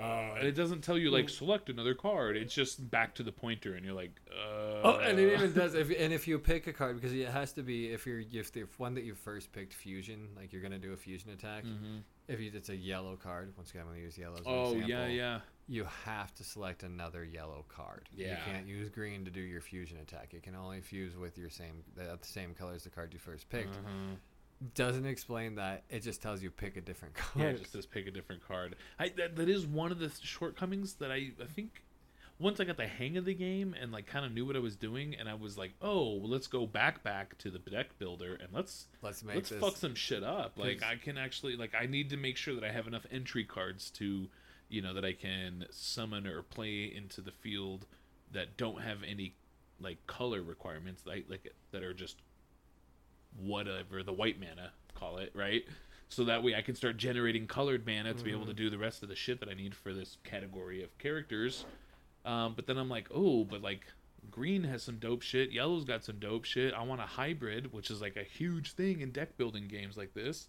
[0.00, 3.32] uh, and it doesn't tell you like select another card it's just back to the
[3.32, 5.74] pointer and you're like uh, Oh, and it even does.
[5.74, 8.52] If and if you pick a card, because it has to be if you're if
[8.52, 11.64] the one that you first picked fusion, like you're gonna do a fusion attack.
[11.64, 12.02] Mhm.
[12.28, 14.62] If you, it's a yellow card, once again, I'm gonna use yellow as an oh
[14.72, 14.88] example.
[14.88, 18.08] yeah yeah You have to select another yellow card.
[18.14, 18.30] Yeah.
[18.32, 20.34] You can't use green to do your fusion attack.
[20.34, 23.48] It can only fuse with your same the, same color as the card you first
[23.48, 23.74] picked.
[23.76, 24.16] Uh-huh.
[24.74, 25.84] Doesn't explain that.
[25.90, 27.54] It just tells you pick a different yeah card.
[27.56, 30.94] it just says pick a different card I, that, that is one of the shortcomings
[30.94, 31.82] that I, I think
[32.38, 34.58] once I got the hang of the game and like kind of knew what I
[34.60, 37.98] was doing and I was like oh well, let's go back back to the deck
[37.98, 39.60] builder and let's Let's make let's this.
[39.60, 40.52] fuck some shit up.
[40.56, 43.44] Like I can actually like I need to make sure that I have enough entry
[43.44, 44.28] cards to,
[44.68, 47.86] you know, that I can summon or play into the field
[48.32, 49.34] that don't have any
[49.80, 52.16] like color requirements like like that are just
[53.40, 55.64] whatever the white mana call it, right?
[56.08, 58.78] So that way I can start generating colored mana to be able to do the
[58.78, 61.64] rest of the shit that I need for this category of characters.
[62.24, 63.80] Um, but then I'm like, oh, but like
[64.30, 66.74] green has some dope shit, yellow's got some dope shit.
[66.74, 70.14] I want a hybrid, which is like a huge thing in deck building games like
[70.14, 70.48] this.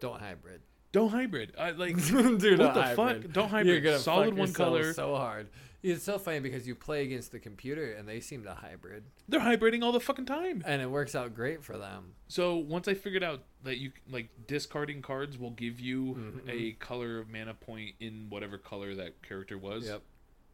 [0.00, 0.60] Don't hybrid.
[0.92, 1.52] Don't hybrid.
[1.58, 3.22] I like Dude, what the hybrid.
[3.24, 3.32] fuck?
[3.32, 3.84] Don't You're hybrid.
[3.84, 4.92] gonna Solid fuck one color.
[4.92, 5.48] So hard.
[5.82, 9.40] It's so funny because you play against the computer and they seem to hybrid, They're
[9.40, 10.62] hybriding all the fucking time.
[10.64, 12.14] and it works out great for them.
[12.28, 16.48] So once I figured out that you like discarding cards will give you Mhm.
[16.48, 19.86] a color of mana point in whatever color that character was.
[19.86, 20.02] Yep.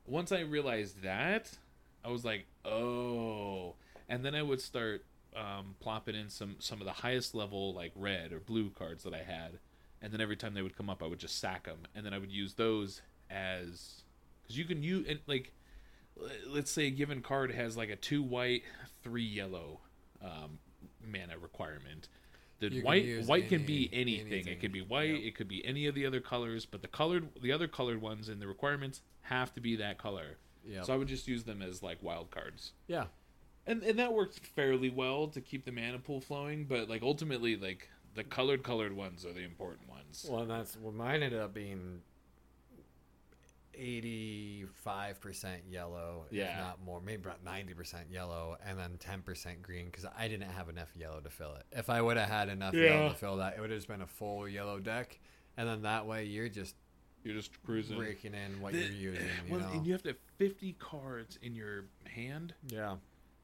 [0.06, 1.58] Once I realized that,
[2.02, 3.74] I was like, oh.
[4.08, 5.04] And then I would start
[5.36, 9.12] um, plopping in some some of the highest level like red or blue cards that
[9.12, 9.58] I had,
[10.00, 12.14] and then every time they would come up, I would just sack them, and then
[12.14, 14.04] I would use those as
[14.48, 15.52] because you can use and like
[16.48, 18.62] let's say a given card has like a two white,
[19.02, 19.80] three yellow
[20.22, 20.58] um,
[21.06, 22.08] mana requirement.
[22.60, 24.32] The You can white use white can be anything.
[24.32, 24.52] anything.
[24.52, 25.10] It could be white.
[25.14, 25.20] Yep.
[25.22, 26.66] It could be any of the other colors.
[26.66, 30.38] But the colored the other colored ones in the requirements have to be that color.
[30.66, 30.82] Yeah.
[30.82, 32.72] So I would just use them as like wild cards.
[32.88, 33.04] yeah.
[33.66, 36.64] And and that worked fairly well to keep the mana pool flowing.
[36.64, 40.26] But like ultimately, like the colored colored ones are the important ones.
[40.28, 40.92] Well, that's well.
[40.92, 42.00] Mine ended up being
[43.78, 46.52] eighty-five percent yellow, Yeah.
[46.52, 50.28] if not more, maybe about ninety percent yellow, and then ten percent green because I
[50.28, 51.64] didn't have enough yellow to fill it.
[51.72, 52.94] If I would have had enough Yeah.
[52.94, 55.18] yellow to fill that, it would have just been a full yellow deck,
[55.56, 56.76] and then that way you're just
[57.24, 57.98] You're just cruising.
[57.98, 59.26] raking in what The- you're using.
[59.46, 59.72] You well, know?
[59.72, 62.96] and you have to have fifty cards in your hand, yeah.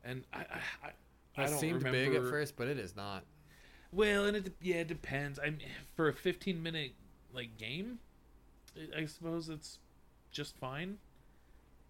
[0.03, 0.93] and I I, I, I
[1.45, 2.11] That don't seemed remember.
[2.13, 3.25] big at first, but it is not.
[3.93, 5.39] Well, and it yeah, it depends.
[5.39, 5.61] I mean,
[5.95, 6.95] for a 15 minute
[7.33, 7.99] like game,
[8.77, 9.79] I- I suppose it's
[10.35, 10.99] just fine.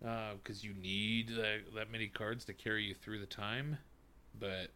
[0.00, 3.78] Because you need that, that many cards to carry you through the time,
[4.38, 4.68] but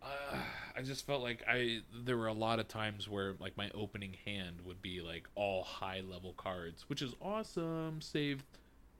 [0.00, 0.36] uh,
[0.76, 4.14] I just felt like I there were a lot of times where like my opening
[4.24, 8.00] hand would be like all high level cards, which is awesome.
[8.00, 8.44] Save,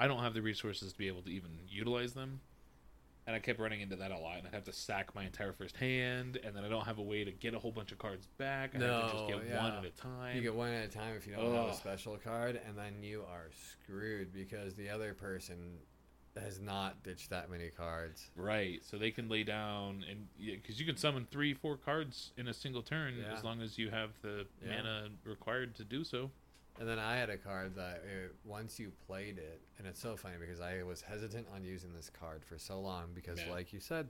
[0.00, 2.40] I don't have the resources to be able to even utilize them,
[3.28, 4.38] and I kept running into that a lot.
[4.38, 7.02] And I'd have to sack my entire first hand, and then I don't have a
[7.02, 8.74] way to get a whole bunch of cards back.
[8.74, 9.62] I have to just get yeah.
[9.62, 10.34] one at a time.
[10.34, 13.02] You get one at a time if you don't have a special card, and then
[13.02, 15.58] you are screwed because the other person
[16.40, 18.30] has not ditched that many cards.
[18.34, 22.48] Right, so they can lay down and because you can summon three, four cards in
[22.48, 23.36] a single turn Yeah.
[23.36, 24.76] as long as you have the Yeah.
[24.76, 26.30] mana required to do so.
[26.78, 30.16] And then I had a card that it, once you played it, and it's so
[30.16, 33.80] funny because I was hesitant on using this card for so long because, like you
[33.80, 34.06] said,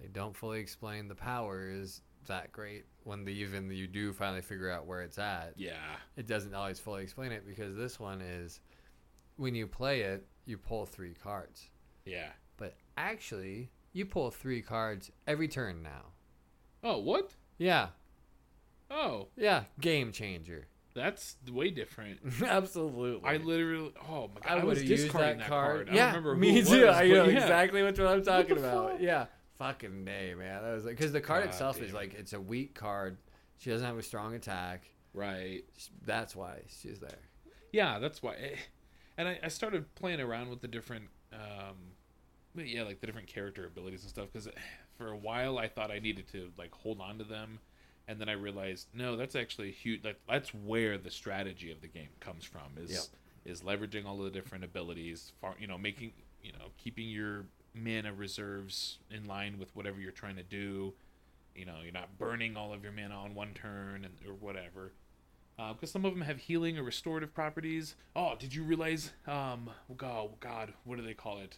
[0.00, 4.68] they don't fully explain the powers that great when the even you do finally figure
[4.70, 5.52] out where it's at.
[5.56, 5.74] Yeah.
[6.16, 8.60] It doesn't always fully explain it because this one is
[9.36, 11.70] when you play it, you pull three cards.
[12.04, 12.30] Yeah.
[12.56, 16.06] But actually, you pull three cards every turn now.
[16.82, 17.34] Oh, what?
[17.58, 17.88] Yeah.
[18.90, 20.66] Oh, Yeah, game changer.
[20.96, 22.18] That's way different.
[22.44, 23.28] Absolutely.
[23.28, 25.86] I literally, oh my god, I, I, was would have used discarding that that card.
[25.86, 25.90] card.
[25.90, 26.86] I Yeah, don't remember me too.
[26.86, 27.38] was, I know yeah.
[27.42, 28.92] exactly what I'm talking about.
[28.92, 29.00] fuck?
[29.00, 29.26] Yeah,
[29.58, 30.62] fucking day, man.
[30.62, 33.18] That was like because the card God itself is like it's a weak card.
[33.58, 34.88] She doesn't have a strong attack.
[35.14, 35.62] Right.
[36.04, 37.18] That's why she's there.
[37.72, 38.34] Yeah, that's why.
[38.34, 38.56] eh,
[39.16, 41.76] And I, I started playing around with the different, um,
[42.54, 44.26] yeah, like the different character abilities and stuff.
[44.32, 44.48] Because
[44.98, 47.60] for a while, I thought I needed to like hold on to them,
[48.08, 50.04] and then I realized no, that's actually huge.
[50.04, 52.62] Like that's where the strategy of the game comes from.
[52.76, 52.90] Is
[53.44, 55.32] is leveraging all of the different abilities.
[55.40, 60.12] Far, you know, making you know keeping your mana reserves in line with whatever you're
[60.12, 60.94] trying to do.
[61.54, 64.92] You know, you're not burning all of your mana on one turn and or whatever
[65.56, 67.96] because some of them have healing or restorative properties.
[68.14, 69.12] Oh, did you realize?
[69.26, 71.56] Um, God, God, what do they call it?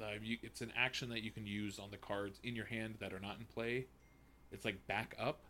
[0.00, 2.96] Uh, you, it's an action that you can use on the cards in your hand
[3.00, 3.86] that are not in play.
[4.52, 5.40] It's like back up.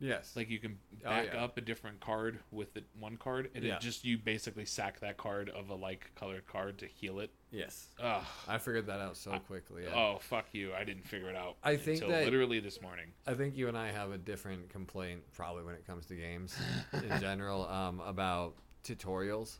[0.00, 0.34] Yes.
[0.34, 1.44] Like you can Oh, back yeah.
[1.44, 3.76] up a different card with the one card, and Yeah.
[3.76, 7.30] it just you basically sack that card of a like colored card to heal it.
[7.50, 7.88] yes.
[8.02, 8.24] Ugh.
[8.48, 9.84] I figured that out so quickly.
[9.84, 9.94] Yeah.
[9.94, 10.72] Oh fuck you!
[10.74, 11.56] I didn't figure it out.
[11.62, 13.06] I think until that- literally this morning.
[13.26, 16.56] I think you and I have a different complaint probably when it comes to games
[16.92, 19.58] in general um, about tutorials.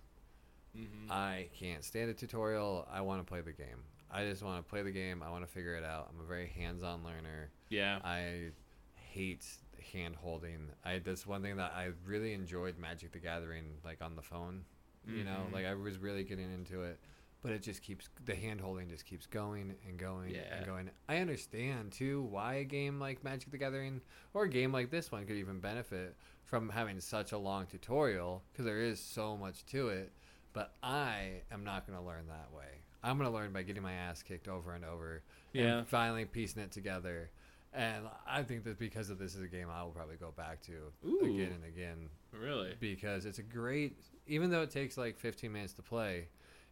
[0.75, 2.87] hmm I can't stand a tutorial.
[2.91, 3.85] I want to play the game.
[4.11, 5.23] I just want to play the game.
[5.23, 6.11] I want to figure it out.
[6.13, 7.51] I'm a very hands-on learner.
[7.69, 7.99] Yeah.
[8.05, 8.51] I
[8.95, 9.47] hate
[9.81, 10.69] hand holding.
[10.85, 14.65] I that's one thing that I really enjoyed Magic the Gathering like on the phone.
[15.07, 15.53] You know, Mhm.
[15.53, 17.01] like I was really getting into it,
[17.43, 20.57] but it just keeps the hand holding just keeps going and going Yeah.
[20.57, 20.91] and going.
[21.09, 24.03] I understand too why a game like Magic the Gathering
[24.35, 28.45] or a game like this one could even benefit from having such a long tutorial
[28.53, 30.13] because there is so much to it.
[30.53, 32.83] But I am not going to learn that way.
[33.03, 35.23] I'm going to learn by getting my ass kicked over and over
[35.53, 35.79] Yeah.
[35.79, 37.31] and finally piecing it together.
[37.73, 40.61] And I think that because of this is a game I will probably go back
[40.63, 40.73] to
[41.07, 41.21] Ooh.
[41.23, 42.75] again and again Really.
[42.81, 43.97] because it's a great,
[44.27, 46.29] even though it takes like 15 minutes to play,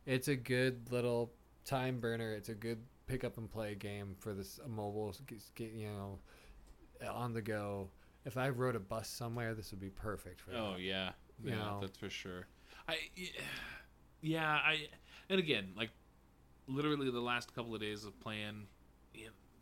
[0.07, 1.33] it's a good little
[1.65, 2.33] time burner.
[2.33, 5.15] It's a good pick up and play game for this mobile,
[5.59, 6.19] you know,
[7.05, 7.91] uh, on the go.
[8.25, 10.81] If I rode a bus somewhere, this would be perfect for Oh that.
[10.81, 11.11] yeah,
[11.43, 11.79] You yeah, know.
[11.81, 12.47] that's for sure.
[12.89, 12.97] I,
[14.21, 14.89] yeah, I,
[15.31, 15.91] and again, like,
[16.67, 18.67] literally the last couple of days of playing,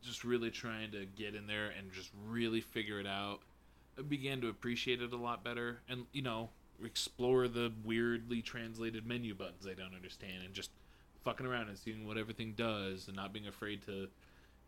[0.02, 3.40] just really trying to get in there and just really figure it out.
[3.98, 6.50] I began to appreciate it a lot better, and you know,
[6.84, 10.70] explore the weirdly translated menu buttons I don't understand, and just
[11.24, 14.08] fucking around and seeing what everything does, and not being afraid to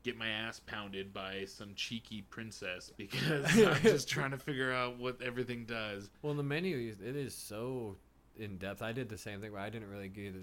[0.05, 4.99] get my ass pounded by some cheeky princess because I'm just trying to figure out
[4.99, 6.09] what everything does.
[6.22, 7.97] Well, the menu it is so
[8.39, 8.83] in depth.
[8.83, 10.43] I did the same thing, but I didn't really get a,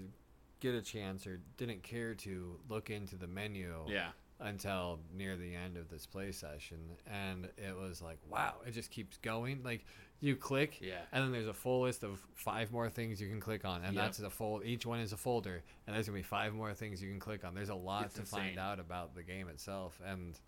[0.60, 4.08] get a chance or didn't care to look into the menu Yeah.
[4.40, 6.78] Until near the end of this play session,
[7.10, 9.62] and it was like, wow, it just keeps going.
[9.64, 9.84] Like
[10.20, 11.00] you click, Yeah.
[11.12, 13.94] and then there's a full list of five more things you can click on, and
[13.94, 14.04] Yep.
[14.04, 14.62] that's a full.
[14.64, 17.44] Each one is a folder, and there's gonna be five more things you can click
[17.44, 17.54] on.
[17.54, 18.40] There's a lot It's to insane.
[18.40, 20.38] find out about the game itself, and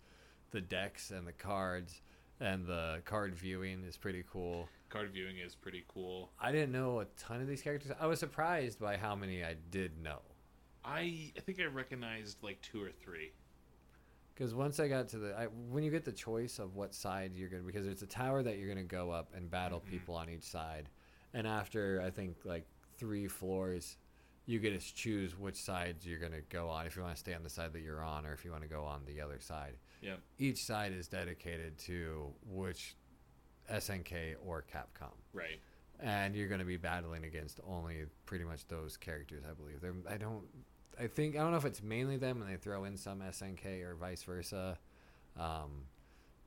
[0.51, 2.01] the decks and the cards.
[2.41, 4.69] And the card viewing is pretty cool.
[4.87, 6.31] Card viewing is pretty cool.
[6.39, 7.91] I didn't know a ton of these characters.
[7.99, 10.21] I was surprised by how many I did know.
[10.85, 13.33] I I think I recognized like two or three.
[14.39, 17.33] Because once I got to the, I, when you get the choice of what side
[17.35, 19.89] you're gonna, because there's a tower that you're gonna go up and battle Mhm.
[19.91, 20.87] people on each side,
[21.33, 22.65] and after I think like
[22.97, 23.97] three floors,
[24.45, 26.85] you get to choose which side you're gonna go on.
[26.87, 28.63] If you want to stay on the side that you're on, or if you want
[28.63, 29.75] to go on the other side.
[30.01, 30.21] Yep.
[30.37, 32.95] Each side is dedicated to which
[33.69, 35.11] SNK or Capcom.
[35.33, 35.59] Right.
[36.01, 39.81] and you're going to be battling against only pretty much those characters, I believe.
[39.81, 40.47] They're, I don't,
[40.99, 43.83] I think I don't know if it's mainly them and they throw in some SNK
[43.83, 44.77] or vice versa.
[45.37, 45.85] Um,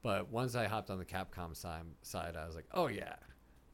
[0.03, 3.15] but once I hopped on the Capcom side, I was like, oh yeah,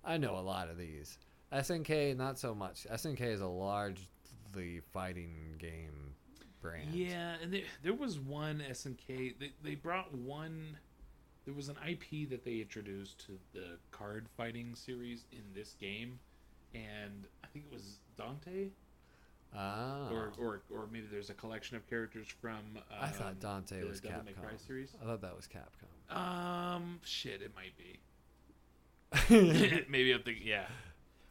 [0.04, 1.18] I know a lot of these.
[1.52, 2.86] SNK, not so much.
[2.90, 6.14] SNK is a largely fighting game
[6.60, 6.94] brand.
[6.94, 9.38] Yeah, and there, there was one SNK.
[9.38, 10.76] They they brought one.
[11.44, 16.18] There was an IP that they introduced to the card fighting series in this game,
[16.74, 18.68] and I think it was Dante,
[19.54, 22.58] Ah, or or or maybe there's a collection of characters from.
[22.76, 24.66] Um, I thought Dante the was Devil Capcom.
[24.66, 24.94] series.
[25.02, 26.14] I thought that was Capcom.
[26.14, 27.98] Um, shit, it might be.
[29.88, 30.66] Maybe I'm thinking, yeah.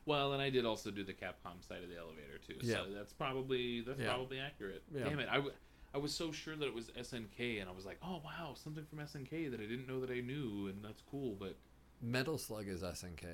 [0.05, 2.75] Well, and I did also do the Capcom side of the elevator too, Yeah.
[2.77, 4.07] so that's probably that's Yeah.
[4.07, 4.81] probably accurate.
[4.93, 5.03] Yeah.
[5.05, 5.53] Damn it, I, w-
[5.93, 8.85] I was so sure that it was SNK, and I was like, oh wow, something
[8.85, 11.35] from SNK that I didn't know that I knew, and that's cool.
[11.39, 11.55] But
[12.01, 13.25] Metal Slug is SNK.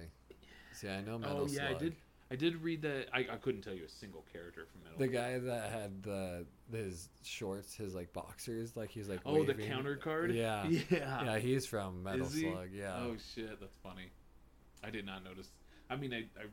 [0.73, 1.75] See, I know Metal oh yeah, Slug.
[1.75, 1.95] I did.
[2.33, 3.09] I did read that.
[3.13, 4.97] I, I couldn't tell you a single character from Metal.
[4.97, 5.13] The Slug.
[5.13, 9.95] guy that had the his shorts, his like boxers, like he's like Oh, the counter
[9.95, 10.33] card.
[10.33, 10.67] Yeah.
[10.89, 11.23] yeah.
[11.23, 12.49] Yeah, he's from Metal Is he?
[12.51, 12.69] Slug.
[12.73, 12.95] Yeah.
[12.97, 14.07] Oh shit, that's funny.
[14.83, 15.49] I did not notice.
[15.91, 16.45] I mean, I I,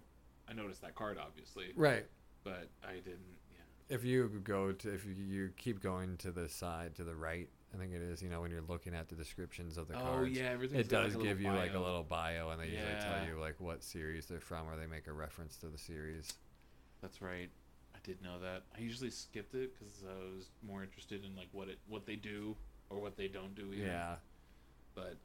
[0.51, 2.05] I noticed that card obviously, Right.
[2.45, 3.39] but I didn't.
[3.51, 3.95] Yeah.
[3.97, 7.78] If you go to if you keep going to the side to the right, I
[7.78, 8.20] think it is.
[8.22, 10.36] You know when you're looking at the descriptions of the oh cards.
[10.36, 13.00] yeah, everything's It does like, give you little like a little bio, and they usually
[13.00, 16.32] tell you like what series they're from, or they make a reference to the series.
[17.00, 17.48] That's right.
[17.94, 18.62] I did know that.
[18.76, 22.16] I usually skipped it because I was more interested in like what it what they
[22.16, 22.56] do
[22.88, 23.72] or what they don't do.
[23.72, 23.86] Even.
[23.86, 24.16] Yeah.
[24.94, 25.16] But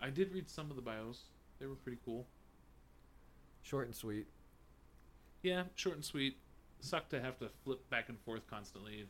[0.00, 1.22] I did read some of the bios.
[1.60, 2.26] They were pretty cool.
[3.62, 4.26] Short and sweet.
[5.42, 6.36] Yeah, short and sweet.
[6.80, 9.06] Sucked to have to flip back and forth constantly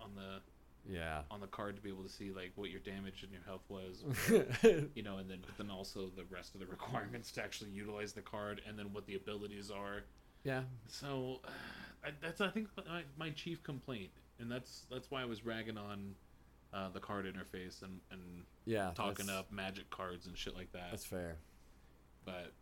[0.00, 0.40] on the
[0.86, 1.22] Yeah.
[1.30, 3.62] on the card to be able to see like what your damage and your health
[3.68, 4.04] was.
[4.94, 8.12] you know, and then but then also the rest of the requirements to actually utilize
[8.12, 10.02] the card, and then what the abilities are.
[10.44, 10.62] yeah.
[10.86, 11.40] So
[12.04, 15.76] I, that's I think my, my chief complaint, and that's that's why I was ragging
[15.76, 16.14] on
[16.72, 18.20] uh, the card interface and and
[18.64, 18.92] Yeah.
[18.94, 20.90] talking up magic cards and shit like that.
[20.90, 21.36] That's fair.
[22.24, 22.52] But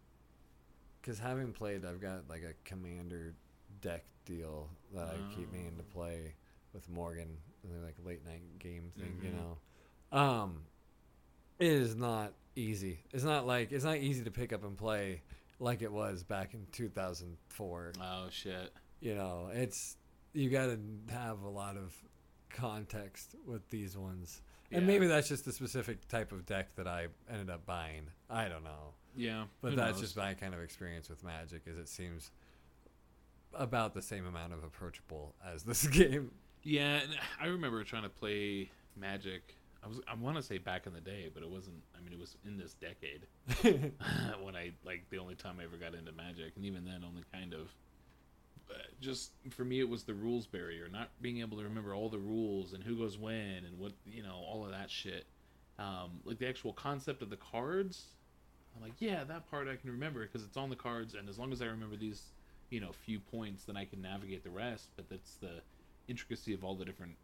[1.01, 3.35] Because having played, I've got like a commander
[3.83, 5.93] deck deal that I keep meaning to Oh.
[5.95, 6.35] play
[6.77, 9.35] with Morgan, and like late night game thing, you Mhm.
[9.35, 9.59] know.
[10.17, 10.67] Um,
[11.59, 13.01] it is not easy.
[13.13, 15.23] It's not like it's not easy to pick up and play
[15.59, 17.93] like it was back in 2004.
[18.01, 19.97] oh shit, You know, it's
[20.35, 20.79] you got to
[21.13, 21.95] have a lot of
[22.51, 24.43] context with these ones.
[24.71, 28.11] And maybe that's just the specific type of deck that I ended up buying.
[28.29, 28.93] I don't know.
[29.15, 29.47] yeah.
[29.63, 30.01] But that's knows?
[30.03, 31.63] just my kind of experience with Magic.
[31.67, 32.31] Is it seems
[33.55, 36.33] about the same amount of approachable as this game.
[36.67, 37.01] Yeah.
[37.41, 39.55] I remember trying to play Magic.
[39.83, 41.83] I was I want to say back in the day, but it wasn't.
[41.97, 43.23] I mean, it was in this decade
[44.43, 47.23] when I like the only time I ever got into Magic, and even then, only
[47.33, 47.69] kind of.
[49.01, 52.19] Just for me, it was the rules barrier, not being able to remember all the
[52.19, 55.25] rules and who goes when and what you know, all of that shit.
[55.79, 58.07] Um, like the actual concept of the cards,
[58.75, 61.39] I'm like, yeah, that part I can remember because it's on the cards, and as
[61.39, 62.23] long as I remember these,
[62.71, 64.89] you know, few points, then I can navigate the rest.
[64.97, 65.61] But that's the
[66.09, 67.17] intricacy of all the different,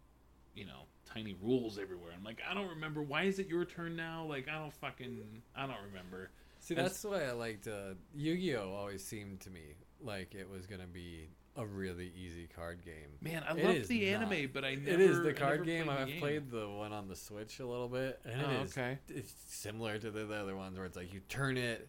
[0.55, 2.12] you know, tiny rules everywhere.
[2.16, 3.03] I'm like, I don't remember.
[3.03, 4.24] Why is it your turn now?
[4.28, 6.30] Like, I don't fucking, I don't remember.
[6.61, 8.72] See, And- that's why I liked uh, Yu-Gi-Oh.
[8.72, 13.11] Always seemed to me like it was gonna be a really easy card game.
[13.20, 14.22] Man, I love the not.
[14.22, 14.91] anime, but I never.
[14.91, 15.85] it is the card game.
[15.85, 16.20] played I've game.
[16.20, 18.99] played the one on the Switch a little bit, and Oh, is okay.
[19.09, 21.89] it's similar to the, the other ones where it's like you turn it,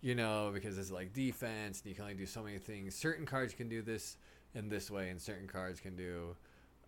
[0.00, 2.94] you know, because it's like defense, and you can only do so many things.
[2.94, 4.16] Certain cards can do this
[4.54, 6.36] in this way, and certain cards can do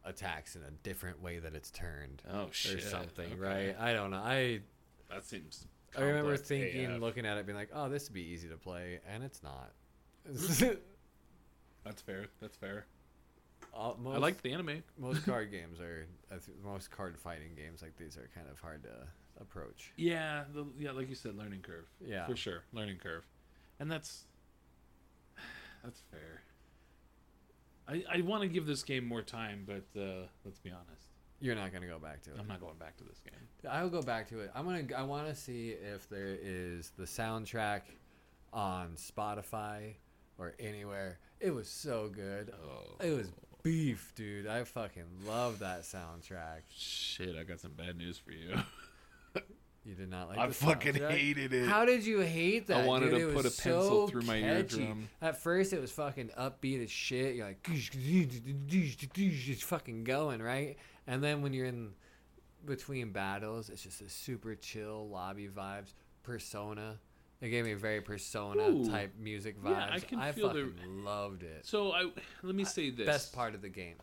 [0.05, 2.77] attacks in a different way that it's turned Oh shit!
[2.77, 3.41] or something, Okay.
[3.41, 3.77] right?
[3.81, 4.19] I don't know.
[4.19, 4.61] I
[5.11, 5.67] That seems.
[5.97, 7.01] I remember thinking, AF.
[7.01, 9.73] looking at it, being like, "Oh, this would be easy to play," and it's not.
[11.85, 12.27] That's fair.
[12.41, 12.87] That's fair.
[13.73, 14.83] All- most, I like the anime.
[14.99, 16.07] most card games are
[16.65, 19.07] most card fighting games like these are kind of hard to
[19.41, 19.93] approach.
[19.97, 21.87] Yeah, the, yeah, like you said, learning curve.
[22.05, 22.27] Yeah.
[22.27, 23.25] for sure, learning curve,
[23.81, 24.25] and that's
[25.85, 26.43] that's fair.
[27.89, 31.09] I I want to give this game more time, but uh, let's be honest,
[31.41, 32.37] You're not gonna go back to it.
[32.39, 33.41] I'm not going back to this game.
[33.71, 34.51] I'll go back to it.
[34.55, 34.85] I'm gonna.
[34.97, 37.83] I want to see if there is the soundtrack
[38.53, 39.95] on Spotify
[40.39, 41.19] or anywhere.
[41.41, 42.53] It was so good.
[42.65, 43.31] Oh, It was
[43.63, 44.47] beef, dude.
[44.47, 46.63] I fucking love that soundtrack.
[46.75, 47.37] shit!
[47.39, 48.55] I got some bad news for you.
[49.85, 50.39] You did not like.
[50.39, 51.11] I the fucking soundtrack?
[51.11, 51.69] hated it.
[51.69, 52.85] How did you hate that?
[52.85, 53.21] I wanted dude?
[53.21, 54.81] to It put a pencil so through my catchy.
[54.83, 55.09] eardrum.
[55.21, 57.35] At first, it was fucking upbeat as shit.
[57.35, 57.63] You're like,
[58.67, 60.77] just fucking going right.
[61.07, 61.91] And then when you're in
[62.65, 65.93] between battles, it's just a super chill lobby vibes.
[66.23, 66.99] Persona.
[67.43, 68.89] It gave me a very Persona Ooh.
[68.89, 69.71] type music vibes.
[69.71, 71.67] Yeah, I can feel the- fucking loved it.
[71.67, 72.11] So I
[72.43, 73.05] let me say this.
[73.07, 73.97] Best part of the game.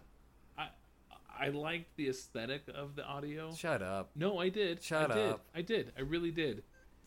[1.42, 3.52] I liked the aesthetic of the audio.
[3.54, 4.12] Shut up.
[4.16, 4.84] No, I did.
[4.84, 5.30] Shut I did.
[5.32, 5.46] up.
[5.56, 5.92] I did.
[5.98, 6.64] I really did.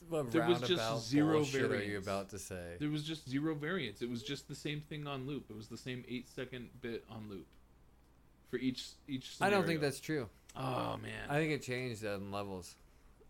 [0.08, 2.06] What There was just zero bullshit are you variance.
[2.06, 2.74] about to say?
[2.78, 4.02] There was just zero variance.
[4.02, 5.46] It was just the same thing on loop.
[5.50, 7.46] It was the same eight second bit on loop
[8.50, 9.36] for each each.
[9.40, 10.28] I don't think that's true.
[10.56, 11.28] Oh man.
[11.30, 12.74] I think it changed on levels.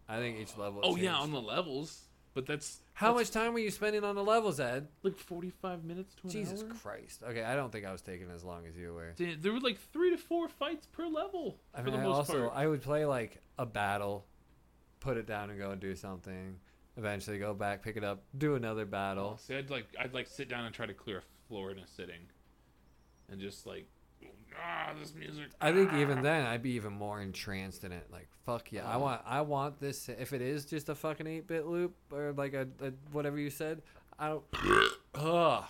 [0.09, 0.81] I think each level.
[0.83, 2.01] oh yeah, on the levels.
[2.35, 4.89] But that's How much time were you spending on the levels, Ed?
[5.05, 6.71] Like forty five minutes to an Jesus hour.
[6.71, 7.23] Christ.
[7.23, 9.15] Okay, I don't think I was taking as long as you were.
[9.17, 12.17] There were like three to four fights per level I for mean, the I most
[12.17, 12.53] also part.
[12.57, 14.27] I would play like a battle,
[14.99, 16.57] put it down and go and do something.
[16.97, 19.37] Eventually, go back, pick it up, do another battle.
[19.39, 21.87] See, I'd like I'd like sit down and try to clear a floor in a
[21.87, 22.27] sitting,
[23.31, 23.87] and just like
[24.61, 25.47] ah, this music.
[25.61, 28.07] I think ah." even then I'd be even more entranced in it.
[28.13, 29.01] Like fuck yeah, I Oh.
[29.01, 30.09] want I want this.
[30.09, 33.51] If it is just a fucking eight bit loop or like a, a whatever you
[33.51, 33.83] said,
[34.19, 34.45] I don't.
[35.15, 35.65] Ugh.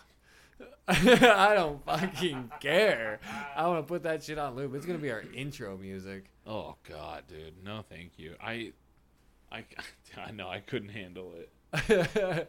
[0.89, 3.18] I don't fucking care.
[3.57, 4.74] I want to put that shit on loop.
[4.74, 6.26] It's gonna be our intro music.
[6.47, 8.35] Oh God, dude, no, thank you.
[8.41, 8.72] I,
[9.51, 9.64] I,
[10.16, 12.49] I know I couldn't handle it.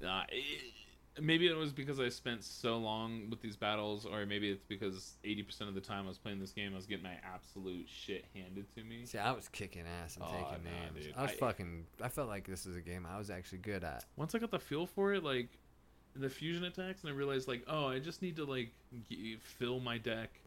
[0.00, 0.73] Nah, it-
[1.20, 5.14] maybe it was because I spent so long with these battles, or maybe it's because
[5.24, 7.86] eighty percent of the time I was playing this game, I was getting my absolute
[7.88, 9.06] shit handed to me.
[9.06, 11.06] See, I was kicking ass and Oh, taking nah, names.
[11.06, 11.14] dude.
[11.16, 11.86] I was I- fucking.
[12.02, 14.04] I felt like this was a game I was actually good at.
[14.16, 15.48] Once I got the feel for it, like
[16.16, 18.72] the fusion attacks, and I realized like, oh, I just need to like
[19.08, 20.40] g- fill my deck,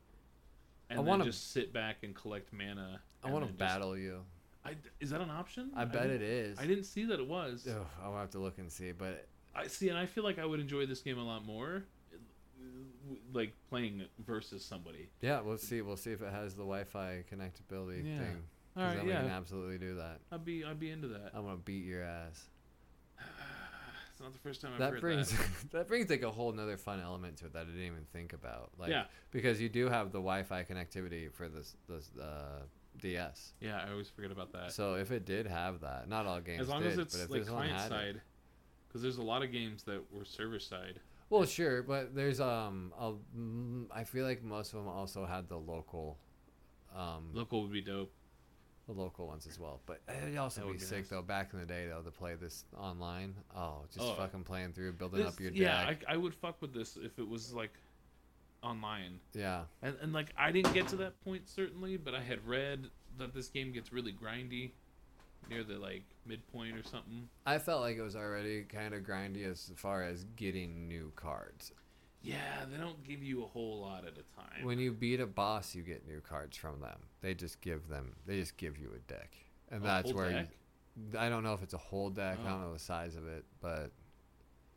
[0.90, 3.02] and I then wanna- just sit back and collect mana.
[3.24, 4.24] I want to then just- battle you.
[4.66, 5.72] I, is that an option?
[5.78, 6.60] I bet didn't- it is.
[6.60, 7.66] I didn't see that it was.
[7.70, 9.26] Ugh, I'll have to look and see, but
[9.58, 11.84] I see, and I feel like I would enjoy this game a lot more,
[13.34, 15.10] like playing versus somebody.
[15.22, 15.82] yeah, we'll see.
[15.82, 18.20] We'll see if it has the Wi-Fi connectability Yeah.
[18.20, 18.44] thing.
[18.76, 20.20] All right, then we can absolutely do that.
[20.32, 21.32] I'd be I'd be into that.
[21.34, 22.46] I'm gonna beat your ass.
[24.12, 25.48] It's not the first time I've that brings that.
[25.74, 25.88] that.
[25.88, 28.72] brings like a whole nother fun element to it that I didn't even think about.
[28.80, 29.04] Like, Yeah.
[29.30, 32.62] because you do have the Wi-Fi connectivity for this this uh,
[33.00, 33.54] DS.
[33.62, 34.72] Yeah, I always forget about that.
[34.72, 37.46] So if it did have that, not all games as long did, as it's like
[37.46, 38.22] client had it- side,
[38.88, 41.00] because there's a lot of games that were server side.
[41.30, 43.14] Well, sure, but there's um, a,
[43.94, 46.18] I feel like most of them also had the local,
[46.96, 48.12] um, Local would be dope.
[48.88, 49.82] the local ones as well.
[49.86, 51.10] But it'd also be be sick nice.
[51.10, 51.22] though.
[51.22, 54.14] Back in the day though, to play this online, oh, just Oh.
[54.16, 55.78] fucking playing through, building This- up your yeah.
[55.80, 57.74] I, I would fuck with this if it was like
[58.64, 59.20] online.
[59.34, 62.90] yeah, And, and like I didn't get to that point certainly, but I had read
[63.18, 64.72] that this game gets really grindy
[65.50, 67.30] near the like midpoint or something.
[67.46, 71.72] I felt like it was already kind of grindy as far as getting new cards.
[72.22, 74.66] Yeah, they don't give you a whole lot at a time.
[74.66, 77.00] When you beat a boss, you get new cards from them.
[77.22, 78.16] They just give them.
[78.26, 79.38] They just give you a deck,
[79.72, 80.50] and A that's where deck?
[81.14, 82.40] You, I don't know if it's a whole deck.
[82.44, 82.50] I Oh.
[82.52, 82.74] don't know oh.
[82.74, 83.92] the size of it, but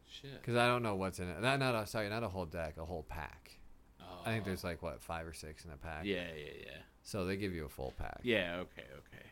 [0.06, 0.40] Shit.
[0.40, 1.40] because I don't know what's in it.
[1.40, 3.58] Not, not a, sorry, not a whole deck, a whole pack.
[4.00, 4.04] Oh.
[4.24, 4.46] I think oh.
[4.46, 6.04] there's like what five or six in a pack.
[6.04, 6.78] Yeah, yeah, yeah.
[7.02, 8.20] So they give you a full pack.
[8.22, 9.26] Yeah, okay, okay.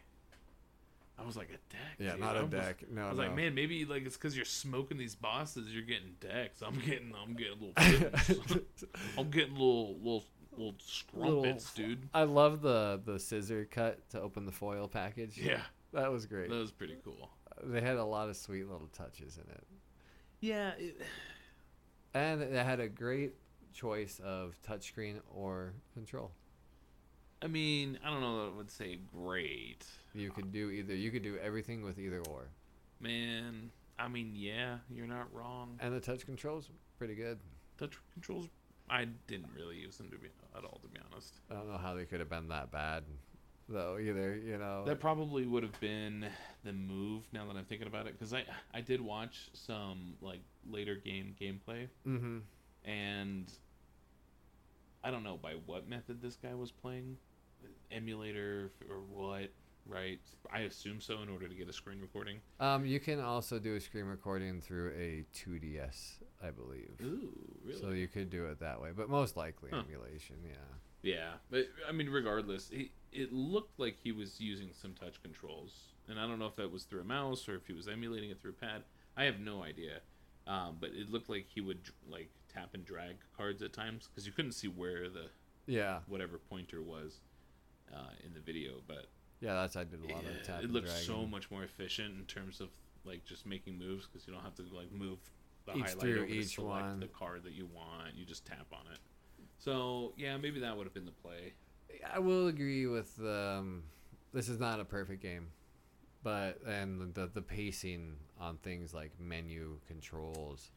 [1.21, 1.97] I was like a deck.
[1.99, 2.21] Yeah, dude.
[2.21, 2.85] not I a was- deck.
[2.91, 3.25] No, I was no.
[3.25, 6.63] like, man, maybe like it's because you're smoking these bosses, you're getting decks.
[6.63, 8.61] I'm getting, I'm getting little.
[9.19, 10.25] I'm getting little, little,
[10.57, 12.09] little scrumpets, dude.
[12.15, 15.37] I love the the scissor cut to open the foil package.
[15.39, 15.61] Yeah,
[15.93, 16.51] that was great.
[16.51, 17.31] that was pretty cool.
[17.65, 19.65] They had a lot of sweet little touches in it,
[20.41, 21.01] Yeah, it,
[22.15, 23.35] and they had a great
[23.75, 26.31] choice of touchscreen or control.
[27.43, 29.85] I mean, I don't know that I would say great,
[30.19, 30.95] You could do either.
[30.95, 32.49] You could do everything with either or,
[33.01, 33.71] man.
[33.99, 35.79] I mean, yeah, you're not wrong.
[35.81, 37.39] and the touch controls pretty good.
[37.79, 38.49] Touch controls,
[38.91, 41.35] I didn't really use them to be at all, to be honest.
[41.51, 43.05] I don't know how they could have been that bad,
[43.69, 43.99] though.
[43.99, 44.85] Either you know.
[44.85, 46.27] That probably would have been
[46.65, 47.25] the move.
[47.33, 48.45] Now that I'm thinking about it, because I
[48.75, 52.39] I did watch some like later game gameplay, mm-hmm.
[52.85, 53.53] and
[55.05, 57.17] I don't know by what method this guy was playing,
[57.91, 59.51] emulator or what.
[59.89, 60.21] Right,
[60.53, 62.41] I assume so in order to get a screen recording.
[62.61, 66.95] Um, you can also do a screen recording through a 2DS, I believe.
[67.03, 67.33] Ooh,
[67.65, 67.81] really?
[67.81, 69.83] So you could do it that way, but most likely Huh.
[69.87, 70.37] emulation.
[70.45, 70.53] Yeah.
[71.01, 75.95] Yeah, but I mean, regardless, he, it looked like he was using some touch controls,
[76.07, 78.29] and I don't know if that was through a mouse or if he was emulating
[78.29, 78.83] it through a pad.
[79.17, 80.01] I have no idea,
[80.47, 84.27] um, but it looked like he would like tap and drag cards at times because
[84.27, 85.31] you couldn't see where the
[85.67, 86.01] Yeah.
[86.09, 87.21] whatever pointer was
[87.95, 88.83] uh, in the video.
[88.87, 89.07] But
[89.41, 91.07] Yeah, that's I did a lot of yeah, tap it looks dragging.
[91.07, 92.69] so much more efficient in terms of
[93.05, 95.19] like just making moves because you don't have to like move
[95.67, 97.01] the Each highlight through to each select one.
[97.01, 98.15] the card that you want.
[98.17, 98.99] You just tap on it.
[99.59, 101.53] So yeah, maybe that would have been the play.
[102.13, 103.85] I will agree with um,
[104.33, 105.49] this is not a perfect game,
[106.23, 110.71] but and the the pacing on things like menu controls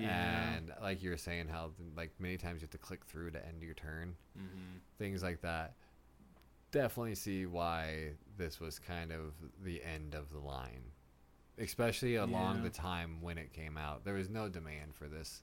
[0.00, 3.46] and like you were saying how like many times you have to click through to
[3.46, 5.74] end your turn, hmm things like that.
[6.74, 10.82] Definitely see why this was kind of the end of the line,
[11.56, 12.62] especially along Yeah.
[12.64, 14.04] the time when it came out.
[14.04, 15.42] There was no demand for this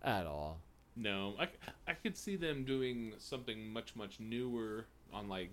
[0.00, 0.62] at all.
[0.96, 1.48] No, I,
[1.86, 5.50] I could see them doing something much much newer on like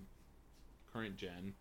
[0.93, 1.55] current gen,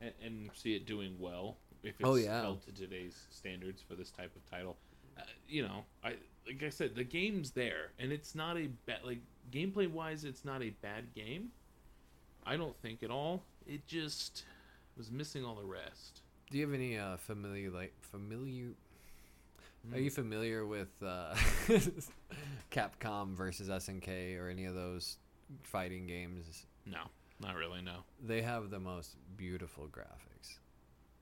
[0.00, 2.40] and, and see it doing well if it's Oh, yeah.
[2.42, 4.76] held to today's standards for this type of title.
[5.16, 9.04] Uh, you know, I like I said, the game's there, and it's not a bad
[9.04, 9.20] like
[9.52, 11.52] gameplay wise, it's not a bad game.
[12.46, 13.42] I don't think at all.
[13.66, 14.44] It just
[14.96, 16.22] was missing all the rest.
[16.50, 18.68] Do you have any uh, familiar like familiar?
[19.92, 20.02] Are Hmm.
[20.04, 21.34] you familiar with uh,
[22.70, 25.16] Capcom versus SNK or any of those
[25.62, 27.00] fighting games, No,
[27.40, 27.80] not really.
[27.82, 30.58] No, they have the most beautiful graphics.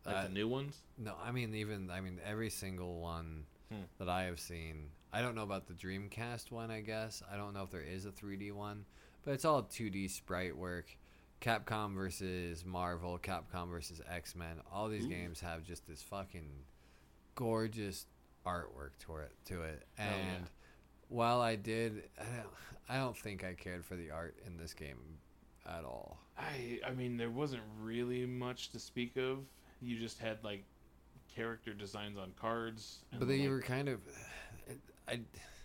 [0.05, 0.83] like Uh, the new ones.
[0.97, 3.83] No, I mean even I mean every single one Hmm.
[3.99, 4.91] that I have seen.
[5.12, 6.71] I don't know about the Dreamcast one.
[6.71, 8.85] I guess I don't know if there is a 3D one,
[9.25, 10.87] but it's all 2D sprite work.
[11.41, 14.57] Capcom versus Marvel, Capcom versus X Men.
[14.72, 15.09] All these Ooh.
[15.09, 16.49] games have just this fucking
[17.34, 18.07] gorgeous
[18.47, 19.32] artwork to it.
[19.47, 20.34] To it, oh, yeah.
[20.36, 20.47] and
[21.09, 22.55] while I did, I don't,
[22.89, 24.99] I don't think I cared for the art in this game
[25.66, 26.18] at all.
[26.36, 29.39] I I mean, there wasn't really much to speak of.
[29.80, 30.64] You just had like
[31.34, 33.05] character designs on cards.
[33.12, 34.01] and, But they like, were kind of,
[35.07, 35.20] I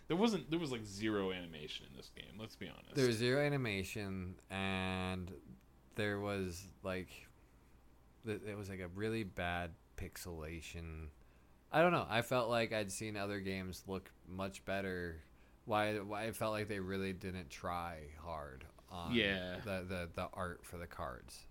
[0.08, 2.38] there wasn't there was like zero animation in this game.
[2.40, 2.96] Let's be honest.
[2.96, 5.32] There was zero animation, and
[5.96, 7.10] there was like,
[8.26, 11.08] it was like a really bad pixelation.
[11.72, 12.06] I don't know.
[12.10, 15.22] I felt like I'd seen other games look much better.
[15.66, 15.96] Why?
[15.96, 19.56] Why I felt like they really didn't try hard on Yeah.
[19.66, 21.46] the, the the art for the cards.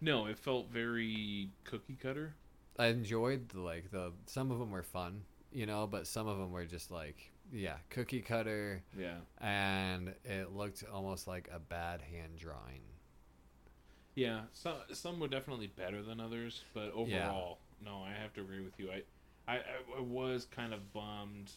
[0.00, 2.34] no, it felt very cookie cutter.
[2.78, 5.22] I enjoyed the like the some of them were fun,
[5.52, 9.16] you know, but some of them were just like yeah, cookie cutter, Yeah.
[9.40, 12.82] and it looked almost like a bad hand drawing.
[14.18, 16.90] Yeah, so, some were definitely better than others, but Yeah.
[17.30, 18.90] overall, no, I have to agree with you.
[18.90, 19.02] I,
[19.46, 19.56] I,
[19.96, 21.52] I- was kind of bummed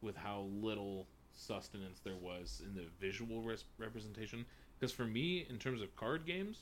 [0.00, 4.46] with how little sustenance there was in the visual res- representation.
[4.78, 6.58] Because for me, in terms of card games,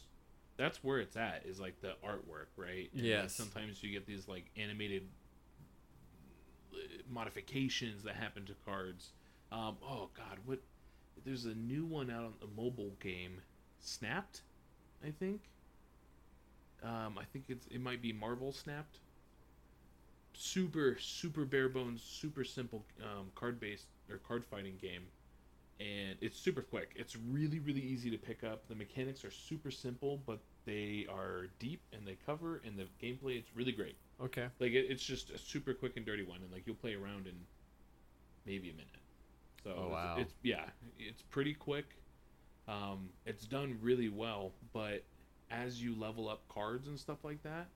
[0.56, 1.44] that's where it's at.
[1.46, 2.90] Is like the artwork, right?
[2.94, 3.32] And, Yes.
[3.34, 5.08] sometimes you get these like animated
[6.72, 6.76] uh,
[7.08, 9.12] modifications that happen to cards.
[9.52, 10.60] Um, oh God, what?
[11.24, 13.40] There's a new one out on the mobile game,
[13.80, 14.42] Snapped,
[15.04, 15.50] I think.
[16.82, 19.00] Um, I think it's it might be Marvel Snapped.
[20.36, 25.04] Super super bare bones, super simple um, card based or card fighting game,
[25.80, 26.92] and it's super quick.
[26.96, 28.66] It's really really easy to pick up.
[28.68, 33.38] The mechanics are super simple, but they are deep and they cover, and the gameplay
[33.38, 33.96] it's really great.
[34.20, 34.48] Okay.
[34.60, 37.26] Like it, it's just a super quick and dirty one, and like you'll play around
[37.26, 37.46] in
[38.46, 38.88] maybe a minute.
[39.62, 40.16] So Oh, it's, wow.
[40.16, 41.96] it's yeah, it's pretty quick.
[42.66, 45.04] Um, it's done really well, but
[45.50, 47.66] as you level up cards and stuff like that,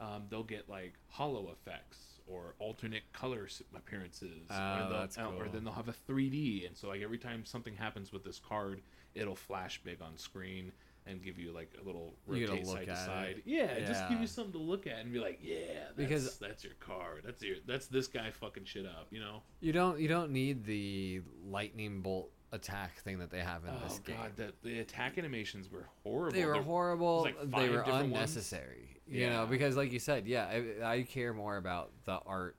[0.00, 5.48] um, they'll get like hollow effects or alternate color appearances, Oh, or, that's uh, or
[5.48, 8.82] then they'll have a 3D, and so like every time something happens with this card,
[9.14, 10.72] it'll flash big on screen
[11.06, 13.42] and give you like a little rotate side to side.
[13.44, 15.56] Yeah, just give you something to look at and be like, yeah,
[15.96, 17.22] that's, Because- that's your card.
[17.24, 19.42] That's your that's this guy fucking shit up, you know?
[19.60, 23.98] You don't you don't need the lightning bolt attack thing that they have in this
[24.00, 24.16] oh game.
[24.16, 26.32] god, the, the attack animations were horrible.
[26.38, 27.22] They were They're- horrible.
[27.22, 28.04] like they were different ones.
[28.04, 28.96] unnecessary.
[29.08, 30.46] You know, because like you said, yeah,
[30.82, 32.56] I, I care more about the art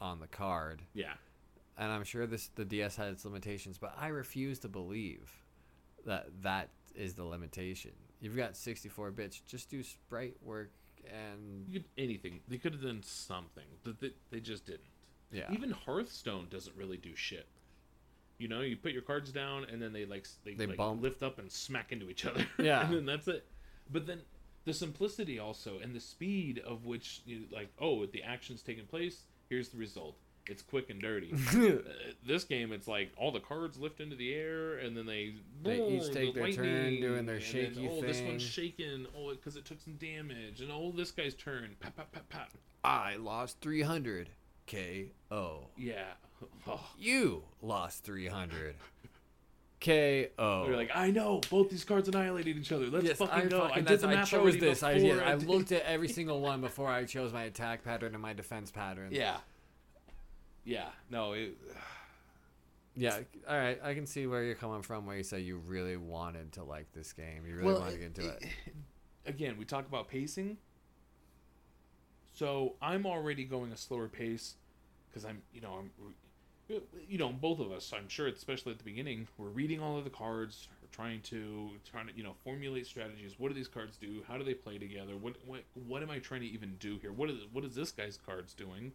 [0.00, 1.12] on the card, Yeah,
[1.76, 5.30] and I'm sure this the DS had its limitations, but I refuse to believe
[6.06, 7.90] that that is the limitation.
[8.20, 9.40] You've got 64 bits.
[9.46, 10.70] Just do sprite work
[11.06, 12.40] and you could, anything.
[12.48, 14.80] They could have done something, but they, they just didn't.
[15.32, 15.50] yeah.
[15.52, 17.46] Even Hearthstone doesn't really do shit.
[18.40, 21.02] You know, you put your cards down and then they like they, They like bump.
[21.02, 22.44] lift up and smack into each other.
[22.58, 22.84] Yeah.
[22.86, 23.44] and then that's it.
[23.92, 24.20] But then
[24.64, 29.24] the simplicity also and the speed of which you like oh the action's taking place.
[29.48, 30.16] Here's the result.
[30.46, 31.32] It's quick and dirty.
[31.54, 31.82] Uh,
[32.26, 35.80] this game, it's like all the cards lift into the air, and then they They
[35.86, 38.74] each take the their turn doing their shaky then, oh, this one's thing.
[38.78, 39.06] shaking.
[39.16, 41.76] Oh, because it took some damage, and oh, this guy's turn.
[41.78, 42.48] Pat, pat, pat, pat.
[42.82, 44.28] I lost 300.
[44.70, 45.66] K.O.
[45.76, 46.04] Yeah.
[46.66, 46.80] Oh.
[46.98, 48.74] You lost 300.
[49.78, 50.66] K.O.
[50.66, 52.86] You're like, I know both these cards annihilated each other.
[52.86, 53.60] Let's yes, fucking I go.
[53.60, 54.82] fucking, I did that's- the I chose this.
[54.82, 58.14] I, before yeah, I looked at every single one before I chose my attack pattern
[58.14, 59.08] and my defense pattern.
[59.12, 59.36] Yeah.
[60.64, 60.88] Yeah.
[61.10, 61.32] No.
[61.32, 61.58] It,
[62.96, 63.18] Yeah.
[63.48, 63.78] All right.
[63.82, 65.04] I can see where you're coming from.
[65.04, 67.44] Where you say you really wanted to like this game.
[67.46, 68.44] You really wanted to get into it.
[69.26, 70.56] again, we talk about pacing.
[72.32, 74.56] So I'm already going a slower pace
[75.10, 75.90] because I'm, you know, I'm,
[77.08, 77.92] you know, both of us.
[77.94, 80.68] I'm sure, especially at the beginning, we're reading all of the cards.
[80.80, 83.34] We're trying to, trying to, you know, formulate strategies.
[83.38, 84.22] What do these cards do?
[84.28, 85.16] How do they play together?
[85.16, 87.12] What, what, what am I trying to even do here?
[87.12, 88.92] What is, what is this guy's cards doing?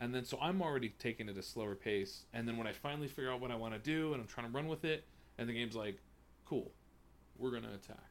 [0.00, 2.24] And then so I'm already taking it a slower pace.
[2.32, 4.46] And then when I finally figure out what I want to do and I'm trying
[4.48, 5.04] to run with it,
[5.38, 5.98] and the game's like,
[6.44, 6.72] cool,
[7.38, 8.10] we're gonna attack.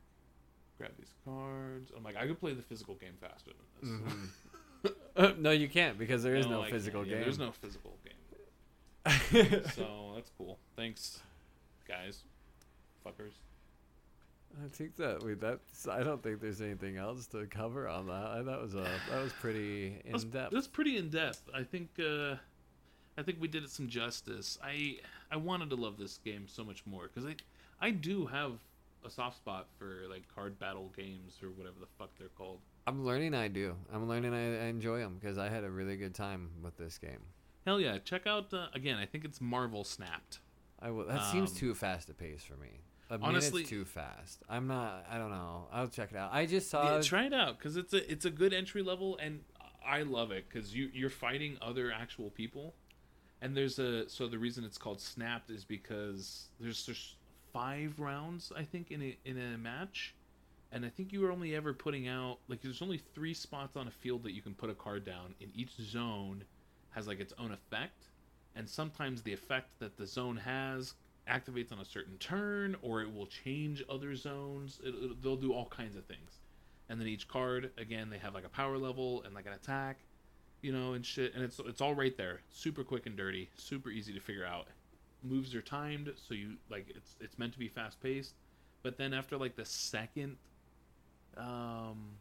[0.77, 1.91] Grab these cards.
[1.95, 3.51] I'm like, I could play the physical game faster
[3.81, 4.11] than this.
[4.11, 4.15] Uh,
[5.37, 7.11] no, you can't because there is no, I physical can't.
[7.11, 7.23] Yeah, game.
[7.23, 9.61] there's no physical game.
[9.75, 10.59] so that's cool.
[10.75, 11.21] Thanks,
[11.87, 12.23] guys,
[13.05, 13.33] fuckers.
[14.63, 15.87] I think that we that's.
[15.87, 18.27] I don't think there's anything else to cover on that.
[18.27, 20.53] I, that was a that was pretty That's, in depth.
[20.53, 21.41] that's pretty in depth.
[21.53, 21.89] I think.
[21.99, 22.35] Uh,
[23.17, 24.57] I think we did it some justice.
[24.63, 24.97] I
[25.31, 27.35] I wanted to love this game so much more because I
[27.79, 28.53] I do have
[29.05, 32.59] a soft spot for like card battle games or whatever the fuck they're called.
[32.85, 33.33] I'm learning.
[33.33, 33.75] I do.
[33.93, 34.33] I'm learning.
[34.33, 37.21] I, I enjoy them because I had a really good time with this game.
[37.65, 37.97] Hell yeah!
[38.03, 38.97] Check out uh, again.
[38.97, 40.39] I think it's Marvel Snapped.
[40.81, 41.05] I will.
[41.05, 42.81] That seems Um, too fast a pace for me.
[43.09, 44.43] A honestly- too fast.
[44.49, 45.05] I'm not.
[45.09, 45.67] I don't know.
[45.71, 46.33] I'll check it out.
[46.33, 46.95] I just saw.
[46.95, 49.41] Yeah, try it out because it's a it's a good entry level, and
[49.85, 52.73] I love it because you you're fighting other actual people,
[53.41, 57.15] and there's a so the reason it's called Snapped is because there's there's
[57.53, 60.15] five rounds I think in a in a match,
[60.73, 63.87] and I think you were only ever putting out like there's only three spots on
[63.87, 66.43] a field that you can put a card down, in each zone
[66.91, 68.09] has like its own effect,
[68.55, 70.93] and sometimes the effect that the zone has
[71.29, 74.79] activates on a certain turn or it will change other zones.
[74.83, 76.39] It, it- they'll do all kinds of things.
[76.89, 79.99] And then each card again they have like a power level and like an attack
[80.61, 81.33] you know and shit.
[81.33, 82.41] And it's it's all right there.
[82.51, 83.49] Super quick and dirty.
[83.55, 84.67] Super easy to figure out.
[85.23, 88.33] Moves are timed so you like it's it's meant to be fast paced
[88.83, 90.35] but then after like the second
[91.37, 92.17] um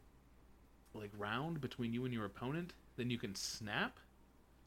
[0.95, 3.99] like round between you and your opponent then you can snap?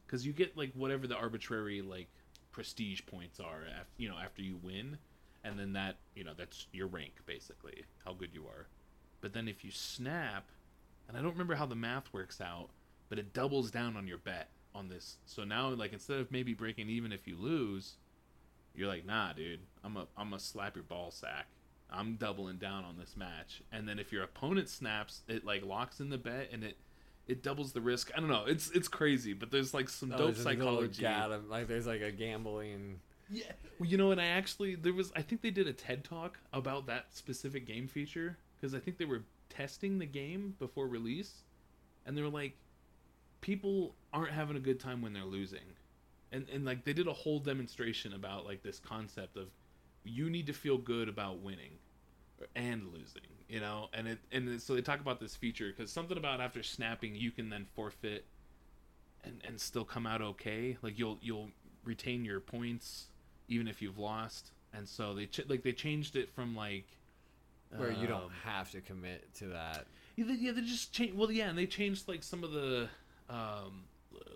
[0.06, 2.08] Because you get like whatever the arbitrary like
[2.52, 3.64] prestige points are
[3.98, 4.98] you know after you win
[5.44, 8.66] and then that you know that's your rank basically how good you are.
[9.20, 10.48] But then if you snap
[11.08, 12.68] and i don't remember how the math works out
[13.08, 15.16] but it doubles down on your bet on this.
[15.26, 17.94] So now like instead of maybe breaking even if you lose
[18.74, 21.46] you're like nah dude i'm a i'm a slap your ball sack
[21.90, 26.00] i'm doubling down on this match and then if your opponent snaps it like locks
[26.00, 26.76] in the bet and it
[27.28, 30.18] it doubles the risk i don't know it's it's crazy but there's like some Oh,
[30.18, 31.02] dope there's a little psychology
[31.48, 33.00] Like there's like a gambling.
[33.30, 33.44] yeah.
[33.78, 36.38] Well, you know, and I actually there was I think they did a TED talk
[36.52, 41.42] about that specific game feature because I think they were testing the game before release,
[42.06, 42.56] and they were like,
[43.40, 45.74] people aren't having a good time when they're losing,
[46.32, 49.48] and and like they did a whole demonstration about like this concept of
[50.06, 51.72] you need to feel good about winning
[52.54, 56.16] and losing, you know, and it and so they talk about this feature because something
[56.18, 58.26] about after snapping you can then forfeit
[59.24, 60.76] and and still come out okay.
[60.82, 61.50] Like you'll you'll
[61.84, 63.08] retain your points
[63.48, 64.52] even if you've lost.
[64.72, 66.86] And so they ch- like they changed it from like
[67.76, 69.86] Where you don't um, have to commit to that.
[70.16, 71.16] yeah, they, yeah, they just changed.
[71.16, 72.88] Well, yeah, and they changed like some of the,
[73.28, 73.84] um,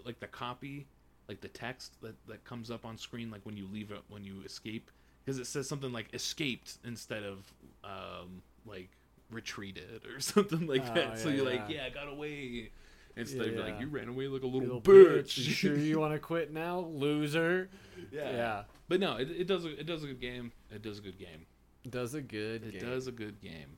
[0.05, 0.87] like the copy,
[1.29, 4.25] like the text that that comes up on screen, like when you leave it when
[4.25, 4.91] you escape,
[5.31, 7.39] because it says something like escaped instead of
[7.85, 8.91] um like
[9.31, 11.19] retreated or something like Oh, that.
[11.21, 11.77] so you're like, yeah.
[11.77, 12.71] yeah, I got away.
[13.17, 13.61] Instead of Yeah.
[13.63, 15.37] like you ran away like a little, Little bitch.
[15.39, 17.69] You sure you want to quit now, loser?
[18.13, 18.31] Yeah.
[18.33, 18.63] yeah.
[18.89, 20.51] But no, it, it does a, it does a good game.
[20.75, 21.47] It does a good game.
[21.89, 22.65] Does a good.
[22.65, 22.89] It game.
[22.91, 23.77] does a good game.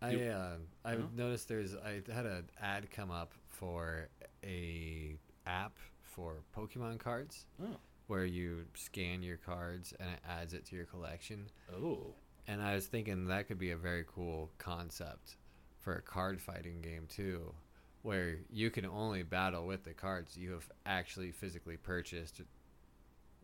[0.00, 0.96] I uh, Huh?
[1.16, 4.08] noticed there's I had an ad come up for
[4.44, 5.16] a
[5.46, 7.76] app for Pokemon cards oh.
[8.06, 11.46] Where you scan your cards and it adds it to your collection.
[11.74, 12.14] Oh.
[12.48, 15.36] And I was thinking that could be a very cool concept
[15.80, 17.54] for a card fighting game too,
[18.02, 22.40] where you can only battle with the cards you have actually physically purchased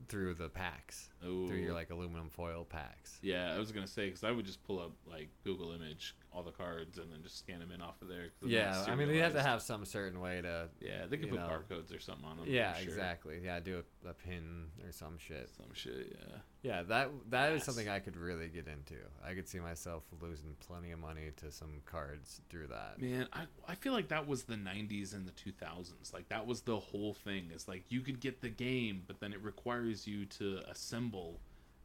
[0.09, 1.47] through the packs, Oh.
[1.49, 3.19] through your like aluminum foil packs.
[3.23, 6.43] Yeah, I was gonna say because I would just pull up like Google Image all
[6.43, 8.29] the cards and then just scan them in off of there.
[8.45, 10.69] Yeah, I mean, you have to have some certain way to.
[10.81, 11.49] Yeah, they could put know.
[11.49, 12.47] barcodes or something on them.
[12.49, 12.85] Yeah, sure.
[12.85, 13.41] exactly.
[13.43, 15.51] Yeah, do a, a pin or some shit.
[15.57, 16.17] Some shit.
[16.19, 16.37] Yeah.
[16.63, 17.65] Yeah, that that is Yes.
[17.67, 18.97] something I could really get into.
[19.25, 23.01] I could see myself losing plenty of money to some cards through that.
[23.01, 26.13] Man, I I feel like that was the '90s and the 2000s.
[26.13, 27.51] Like that was the whole thing.
[27.55, 31.41] Is like you could get the game, but then it requires you to assemble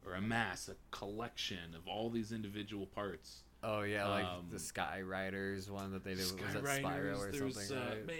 [0.06, 3.42] or amass a collection of all these individual parts.
[3.66, 7.32] Oh yeah, like Um, the Skylanders one that they did was that Skylanders, Spyro or
[7.32, 7.76] there's, something.
[7.78, 8.06] uh, right?
[8.06, 8.16] man,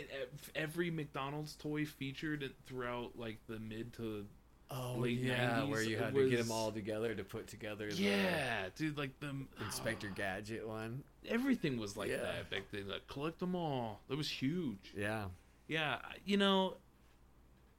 [0.55, 4.27] every McDonald's toy featured it throughout like the mid to
[4.71, 8.03] Oh late yeah, where you had to get them all together to put together the
[8.03, 8.97] yeah, dude.
[8.97, 11.05] Like the Inspector oh, Gadget one.
[11.29, 12.23] everything was like Yeah.
[12.23, 12.89] that back then.
[12.89, 14.01] Like collect them all.
[14.09, 14.95] That was huge.
[14.97, 15.27] Yeah,
[15.69, 16.79] Yeah, you know,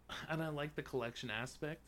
[0.30, 1.82] and I like the collection aspect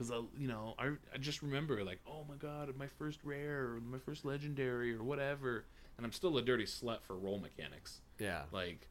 [0.00, 3.64] because I, you know, I I just remember like, oh my god, my first rare,
[3.64, 5.66] or my first legendary, or whatever,
[5.98, 8.00] and I'm still a dirty slut for roll mechanics.
[8.18, 8.42] yeah.
[8.50, 8.88] Like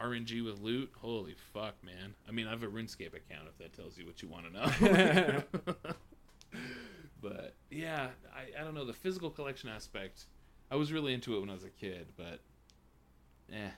[0.00, 2.14] RNG with loot, holy fuck, man!
[2.26, 4.52] I mean, I have a RuneScape account if that tells you what you want to
[4.52, 5.42] know.
[7.20, 10.24] but yeah, I I don't know the physical collection aspect.
[10.70, 12.40] I was really into it when I was a kid, but
[13.52, 13.70] eh.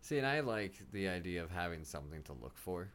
[0.00, 2.90] See, and I like the idea of having something to look for.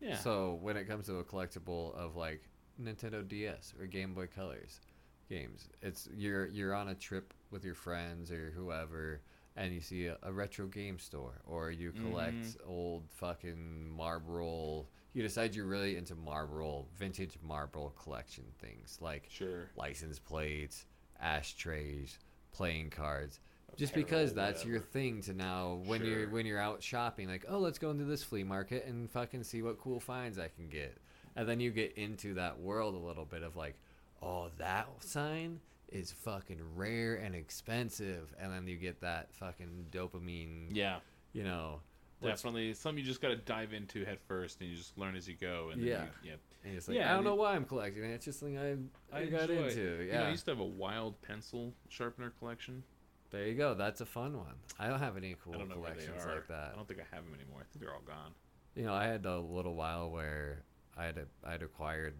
[0.00, 0.18] Yeah.
[0.18, 2.42] So when it comes to a collectible of like
[2.80, 4.80] Nintendo DS or Game Boy Colors
[5.28, 9.20] games, it's you're you're on a trip with your friends or whoever,
[9.56, 12.56] and you see a, a retro game store, or you collect Mhm.
[12.68, 14.86] old fucking Marlboro.
[15.14, 19.70] You decide you're really into Marlboro, vintage Marlboro collection things like Sure.
[19.74, 20.84] license plates,
[21.18, 22.18] ashtrays,
[22.52, 23.40] playing cards.
[23.76, 27.58] Just because that's your thing to now when you're when you're out shopping, like, oh,
[27.58, 30.96] let's go into this flea market and fucking see what cool finds I can get.
[31.34, 33.74] And then you get into that world a little bit of like,
[34.22, 40.68] oh, that sign is fucking rare and expensive, and then you get that fucking dopamine,
[40.74, 41.00] Yeah.
[41.32, 41.80] you know.
[42.22, 45.28] Definitely something you just got to dive into head first, and you just learn as
[45.28, 45.68] you go.
[45.70, 45.96] And Yeah.
[45.98, 46.36] then you, yeah.
[46.64, 48.08] And it's like, Yeah, I don't know why I'm collecting it.
[48.14, 48.72] It's just something I
[49.16, 49.68] I, got enjoy.
[49.68, 50.02] into.
[50.06, 52.82] You know, I used to have a wild pencil sharpener collection.
[53.30, 53.74] There you go.
[53.74, 54.54] That's a fun one.
[54.78, 56.34] I don't have any cool I don't know where they collections are.
[56.36, 56.70] like that.
[56.72, 57.60] I don't think I have them anymore.
[57.60, 58.32] I think they're all gone.
[58.74, 60.62] You know, I had a little while where
[60.96, 62.14] I had a, I had acquired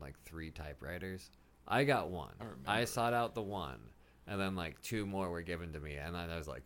[0.00, 1.30] like three typewriters.
[1.68, 2.32] I got one.
[2.66, 3.78] I I, sought out the one,
[4.26, 6.62] and then like two more were given to me, and then I was like,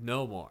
[0.00, 0.50] no more.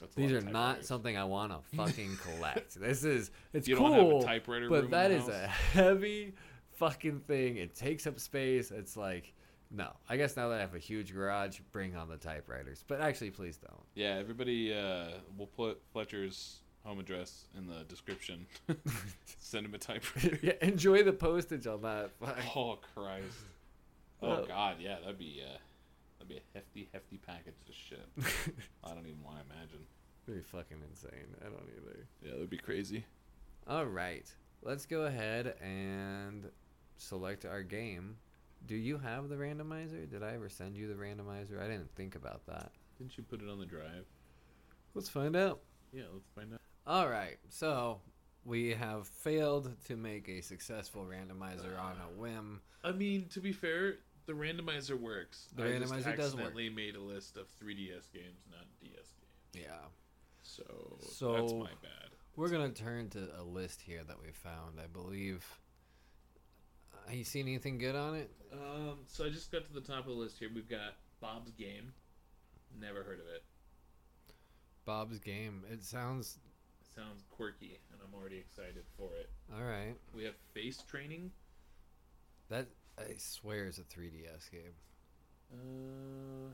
[0.00, 2.80] That's These are not something I want to fucking collect.
[2.80, 6.34] this is it's You cool, don't have a typewriter room but that is a heavy
[6.72, 7.58] fucking thing.
[7.58, 8.70] It takes up space.
[8.70, 9.32] It's like.
[9.74, 12.84] No, I guess now that I have a huge garage, bring on the typewriters.
[12.86, 13.82] But actually, please don't.
[13.94, 14.74] Yeah, everybody.
[14.74, 18.46] Uh, we'll put Fletcher's home address in the description.
[19.38, 20.38] Send him a typewriter.
[20.42, 22.10] yeah, enjoy the postage on that.
[22.54, 23.38] Oh Christ.
[24.20, 25.56] Oh God, yeah, that'd be uh,
[26.18, 28.08] that'd be a hefty, hefty package to ship.
[28.84, 29.80] I don't even want to imagine.
[30.26, 31.34] Pretty fucking insane.
[31.40, 32.06] I don't either.
[32.22, 33.04] Yeah, that'd be crazy.
[33.66, 34.30] All right,
[34.62, 36.50] let's go ahead and
[36.96, 38.16] select our game.
[38.66, 40.08] Do you have the randomizer?
[40.08, 41.60] Did I ever send you the randomizer?
[41.60, 42.70] I didn't think about that.
[42.98, 44.04] Didn't you put it on the drive?
[44.94, 45.60] Let's find out.
[45.92, 46.60] Yeah, let's find out.
[46.86, 48.00] All right, so
[48.44, 52.60] we have failed to make a successful randomizer on a whim.
[52.84, 53.96] I mean, to be fair,
[54.26, 55.48] the randomizer works.
[55.56, 56.44] The I randomizer does work.
[56.44, 58.90] accidentally made a list of 3DS games, not DS
[59.52, 59.66] games.
[59.66, 59.78] Yeah.
[60.42, 60.64] So,
[61.00, 62.10] So- that's my bad.
[62.34, 64.80] We're going to turn to a list here that we found.
[64.82, 65.44] I believe.
[67.10, 68.30] You seen anything good on it?
[68.52, 70.50] Um, so I just got to the top of the list here.
[70.54, 71.92] We've got Bob's Game.
[72.80, 73.42] Never heard of it.
[74.84, 75.62] Bob's Game.
[75.70, 76.38] It sounds.
[76.94, 79.30] Sounds quirky, and I'm already excited for it.
[79.54, 79.94] All right.
[80.14, 81.30] We have Face Training.
[82.50, 82.66] That,
[82.98, 84.74] I swear, is a 3DS game.
[85.52, 86.52] Uh,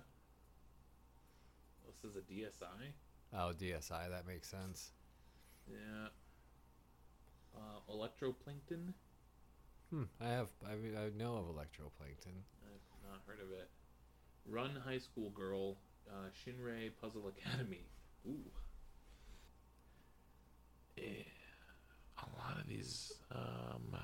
[1.87, 2.93] this is a DSI.
[3.35, 4.11] Oh, DSI.
[4.11, 4.93] That makes sense.
[5.69, 6.09] Yeah.
[7.57, 8.93] Uh, Electroplankton.
[9.91, 10.03] Hmm.
[10.21, 10.49] I have.
[10.67, 12.37] I, mean, I know of Electroplankton.
[12.63, 13.69] I've not heard of it.
[14.47, 15.77] Run High School Girl.
[16.09, 17.85] Uh, Shinrei Puzzle Academy.
[18.27, 18.51] Ooh.
[20.97, 21.25] Eh,
[22.19, 23.13] a lot of these.
[23.31, 23.97] Um,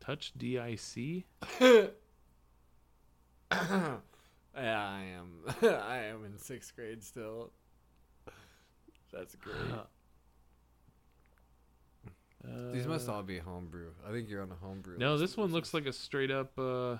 [0.00, 1.24] Touch DIC.
[1.60, 1.90] yeah,
[4.54, 5.44] I am.
[5.62, 7.52] I am in sixth grade still.
[9.12, 9.56] That's great.
[12.72, 13.90] These must all be homebrew.
[14.06, 14.96] I think you're on a homebrew.
[14.96, 16.58] Uh, No, this one looks like a straight up.
[16.58, 16.96] Uh,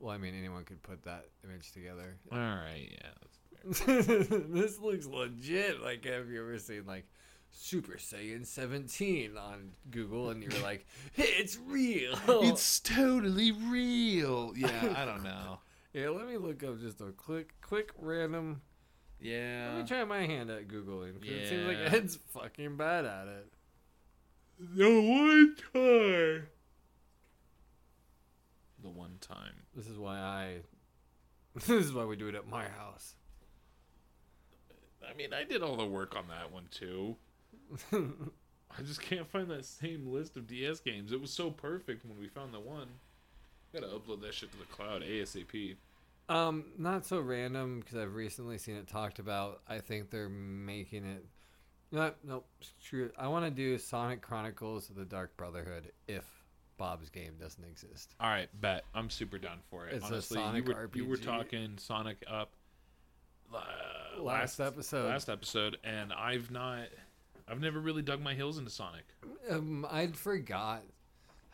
[0.00, 2.16] Well, I mean, anyone could put that image together.
[2.32, 5.80] all right, yeah, this looks legit.
[5.82, 7.06] Like, have you ever seen like
[7.50, 10.86] Super Saiyan 17 on Google, and you're like,
[11.16, 12.14] it's real.
[12.28, 14.52] It's totally real.
[14.56, 15.58] Yeah, I don't know.
[15.92, 16.08] yeah.
[16.10, 18.60] Let me look up just a quick, quick random.
[19.20, 19.72] Yeah.
[19.74, 21.20] Let me try my hand at googling.
[21.20, 21.94] 'cause It seems like Yeah.
[21.98, 23.52] Ed's fucking bad at it.
[24.58, 26.48] The one time.
[28.82, 29.54] The one time.
[29.76, 30.56] This is why I.
[31.66, 33.14] This is why we do it at my house.
[35.08, 37.16] I mean, I did all the work on that one too.
[37.92, 41.10] I just can't find that same list of DS games.
[41.10, 42.86] It was so perfect when we found the one.
[43.72, 45.76] Gotta upload that shit to the cloud ASAP.
[46.28, 49.62] Um, not so random because I've recently seen it talked about.
[49.68, 51.24] I think they're making it.
[51.90, 52.46] No, nope.
[52.84, 53.14] Screw it.
[53.18, 56.24] I want to do Sonic Chronicles of the Dark Brotherhood if
[56.76, 58.14] Bob's game doesn't exist.
[58.20, 59.94] All right, bet I'm super down for it.
[59.94, 62.50] It's a Honestly, Sonic you were you were talking Sonic up
[63.54, 65.06] uh, Last episode.
[65.06, 66.88] last episode, and I've not,
[67.48, 69.04] I've never really dug my heels into Sonic.
[69.50, 70.82] Um, I'd forgot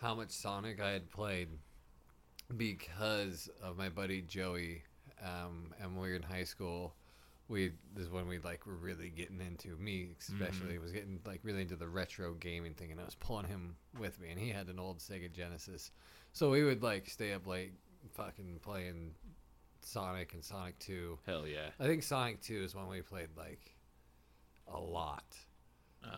[0.00, 1.48] how much Sonic I had played
[2.56, 4.82] because of my buddy Joey.
[5.22, 6.94] Um, and when we were in high school,
[7.48, 10.82] we this is when we like were really getting into me especially mm-hmm.
[10.82, 14.20] was getting like really into the retro gaming thing, and I was pulling him with
[14.20, 15.90] me, and he had an old Sega Genesis,
[16.32, 17.72] so we would like stay up late,
[18.14, 19.14] fucking playing
[19.80, 21.18] Sonic and Sonic Two.
[21.26, 21.68] Hell yeah.
[21.78, 23.74] I think Sonic Two is one we played like
[24.72, 25.24] a lot.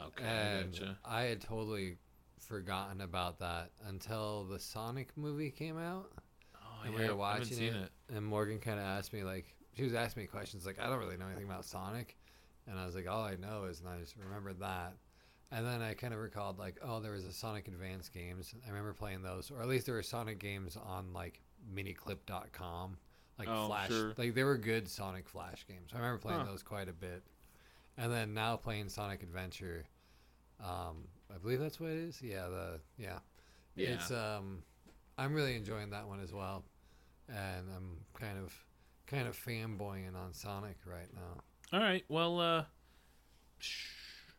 [0.06, 0.98] Okay, I And gotcha.
[1.04, 1.96] I had totally
[2.38, 6.12] forgotten about that until the Sonic movie came out.
[6.54, 9.55] Oh, and yeah, we were watching seen it, and Morgan kind of asked me like,
[9.76, 12.16] she was asking me questions like I don't really know anything about Sonic,
[12.66, 14.94] and I was like, all I know is, and I just remembered that.
[15.52, 18.52] And then I kind of recalled like, oh, there was a Sonic Advance games.
[18.64, 21.40] I remember playing those, or at least there were Sonic games on like
[21.72, 22.96] miniclip.com,
[23.38, 23.88] like Oh, Flash.
[23.88, 24.14] sure.
[24.16, 25.90] Like they were good Sonic Flash games.
[25.94, 26.46] I remember playing Huh.
[26.46, 27.22] those quite a bit.
[27.96, 29.86] And then now playing Sonic Adventure,
[30.60, 32.20] um, I believe that's what it is.
[32.20, 33.18] Yeah, the yeah,
[33.74, 33.90] Yeah.
[33.94, 34.62] it's um,
[35.16, 36.64] I'm really enjoying that one as well,
[37.28, 38.52] and I'm kind of
[39.06, 41.42] kind of fanboying on Sonic right now.
[41.72, 42.04] All right.
[42.08, 42.64] Well, uh,
[43.58, 43.86] sh-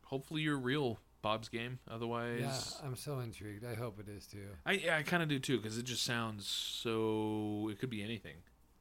[0.03, 1.79] hopefully you're real, Bob's game.
[1.89, 3.65] Otherwise, Yeah, I'm so intrigued.
[3.65, 4.47] I hope it is too.
[4.65, 7.69] I yeah, I kind of do too because it just sounds so.
[7.71, 8.35] It could be anything.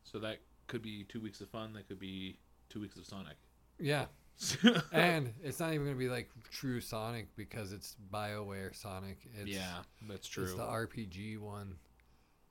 [0.05, 1.73] So that could be two weeks of fun.
[1.73, 2.39] That could be
[2.69, 3.37] two weeks of Sonic.
[3.79, 4.07] Yeah,
[4.93, 9.19] and it's not even gonna be like true Sonic because it's Bioware Sonic.
[9.35, 10.45] It's, yeah, that's true.
[10.45, 11.77] It's the RPG one.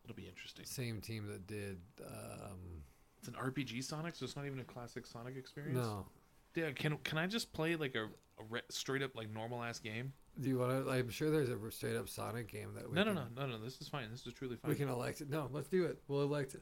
[0.03, 0.65] It'll be interesting.
[0.65, 1.77] Same team that did.
[2.05, 2.83] Um,
[3.27, 5.77] It's an RPG Sonic, so it's not even a classic Sonic experience.
[5.77, 6.05] no,
[6.53, 6.71] Yeah.
[6.71, 10.13] Can can I just play like a, a re- straight up like normal ass game?
[10.39, 10.91] do you want to?
[10.91, 13.57] I'm sure there's a straight up Sonic game that we No, no, can, no, no,
[13.57, 13.63] no.
[13.63, 14.11] This is fine.
[14.11, 14.69] This is truly fine.
[14.69, 15.29] We can elect it.
[15.29, 15.97] No, let's do it.
[16.07, 16.61] We'll elect it.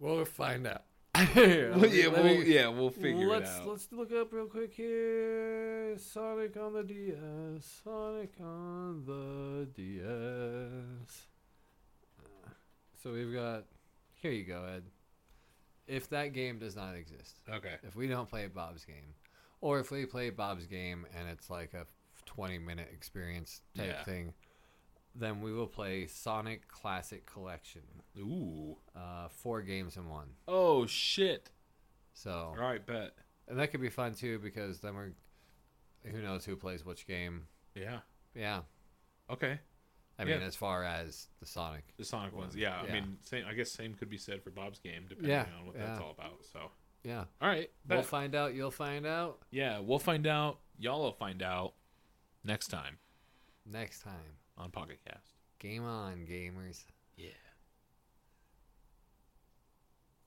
[0.00, 0.82] We'll find out.
[1.14, 3.68] Well, yeah, we'll, me- yeah, we'll figure let's, it out.
[3.68, 5.96] Let's look up real quick here.
[5.98, 7.80] Sonic on the DS.
[7.84, 11.26] Sonic on the DS.
[12.18, 12.50] Uh,
[13.02, 13.64] So we've got.
[14.14, 14.82] Here you go, Ed.
[15.86, 17.76] If that game does not exist, Okay.
[17.82, 19.14] if we don't play Bob's game,
[19.60, 21.86] or if we play Bob's game and it's like a
[22.26, 24.04] 20 minute experience type Yeah.
[24.04, 24.34] thing,
[25.14, 27.82] then we will play Sonic Classic Collection.
[28.18, 28.76] Ooh.
[28.94, 30.34] Uh, four games in one.
[30.48, 31.50] Oh shit.
[32.14, 33.14] So All right, bet.
[33.48, 35.12] and that could be fun too because then we're
[36.04, 37.46] who knows who plays which game.
[37.74, 38.00] Yeah.
[38.34, 38.62] Yeah,
[39.30, 39.60] Okay.
[40.18, 40.46] I mean Yeah.
[40.46, 41.84] as far as the Sonic.
[41.98, 42.42] The Sonic One.
[42.42, 42.52] ones.
[42.54, 42.62] Mm-hmm.
[42.62, 42.80] Yeah.
[42.80, 43.44] I mean, same.
[43.48, 46.10] I guess same could be said for Bob's game, depending Yeah, on what that's all
[46.12, 46.44] about.
[46.52, 46.70] So.
[47.04, 47.70] Yeah, All right.
[47.88, 48.54] we'll find out.
[48.54, 50.58] You'll find out yeah, we'll find out.
[50.78, 51.74] Y'all will find out
[52.42, 52.98] next time
[53.64, 54.34] next time.
[54.58, 55.34] on Pocket Cast.
[55.60, 56.84] Game on, gamers.
[56.84, 56.95] Yeah.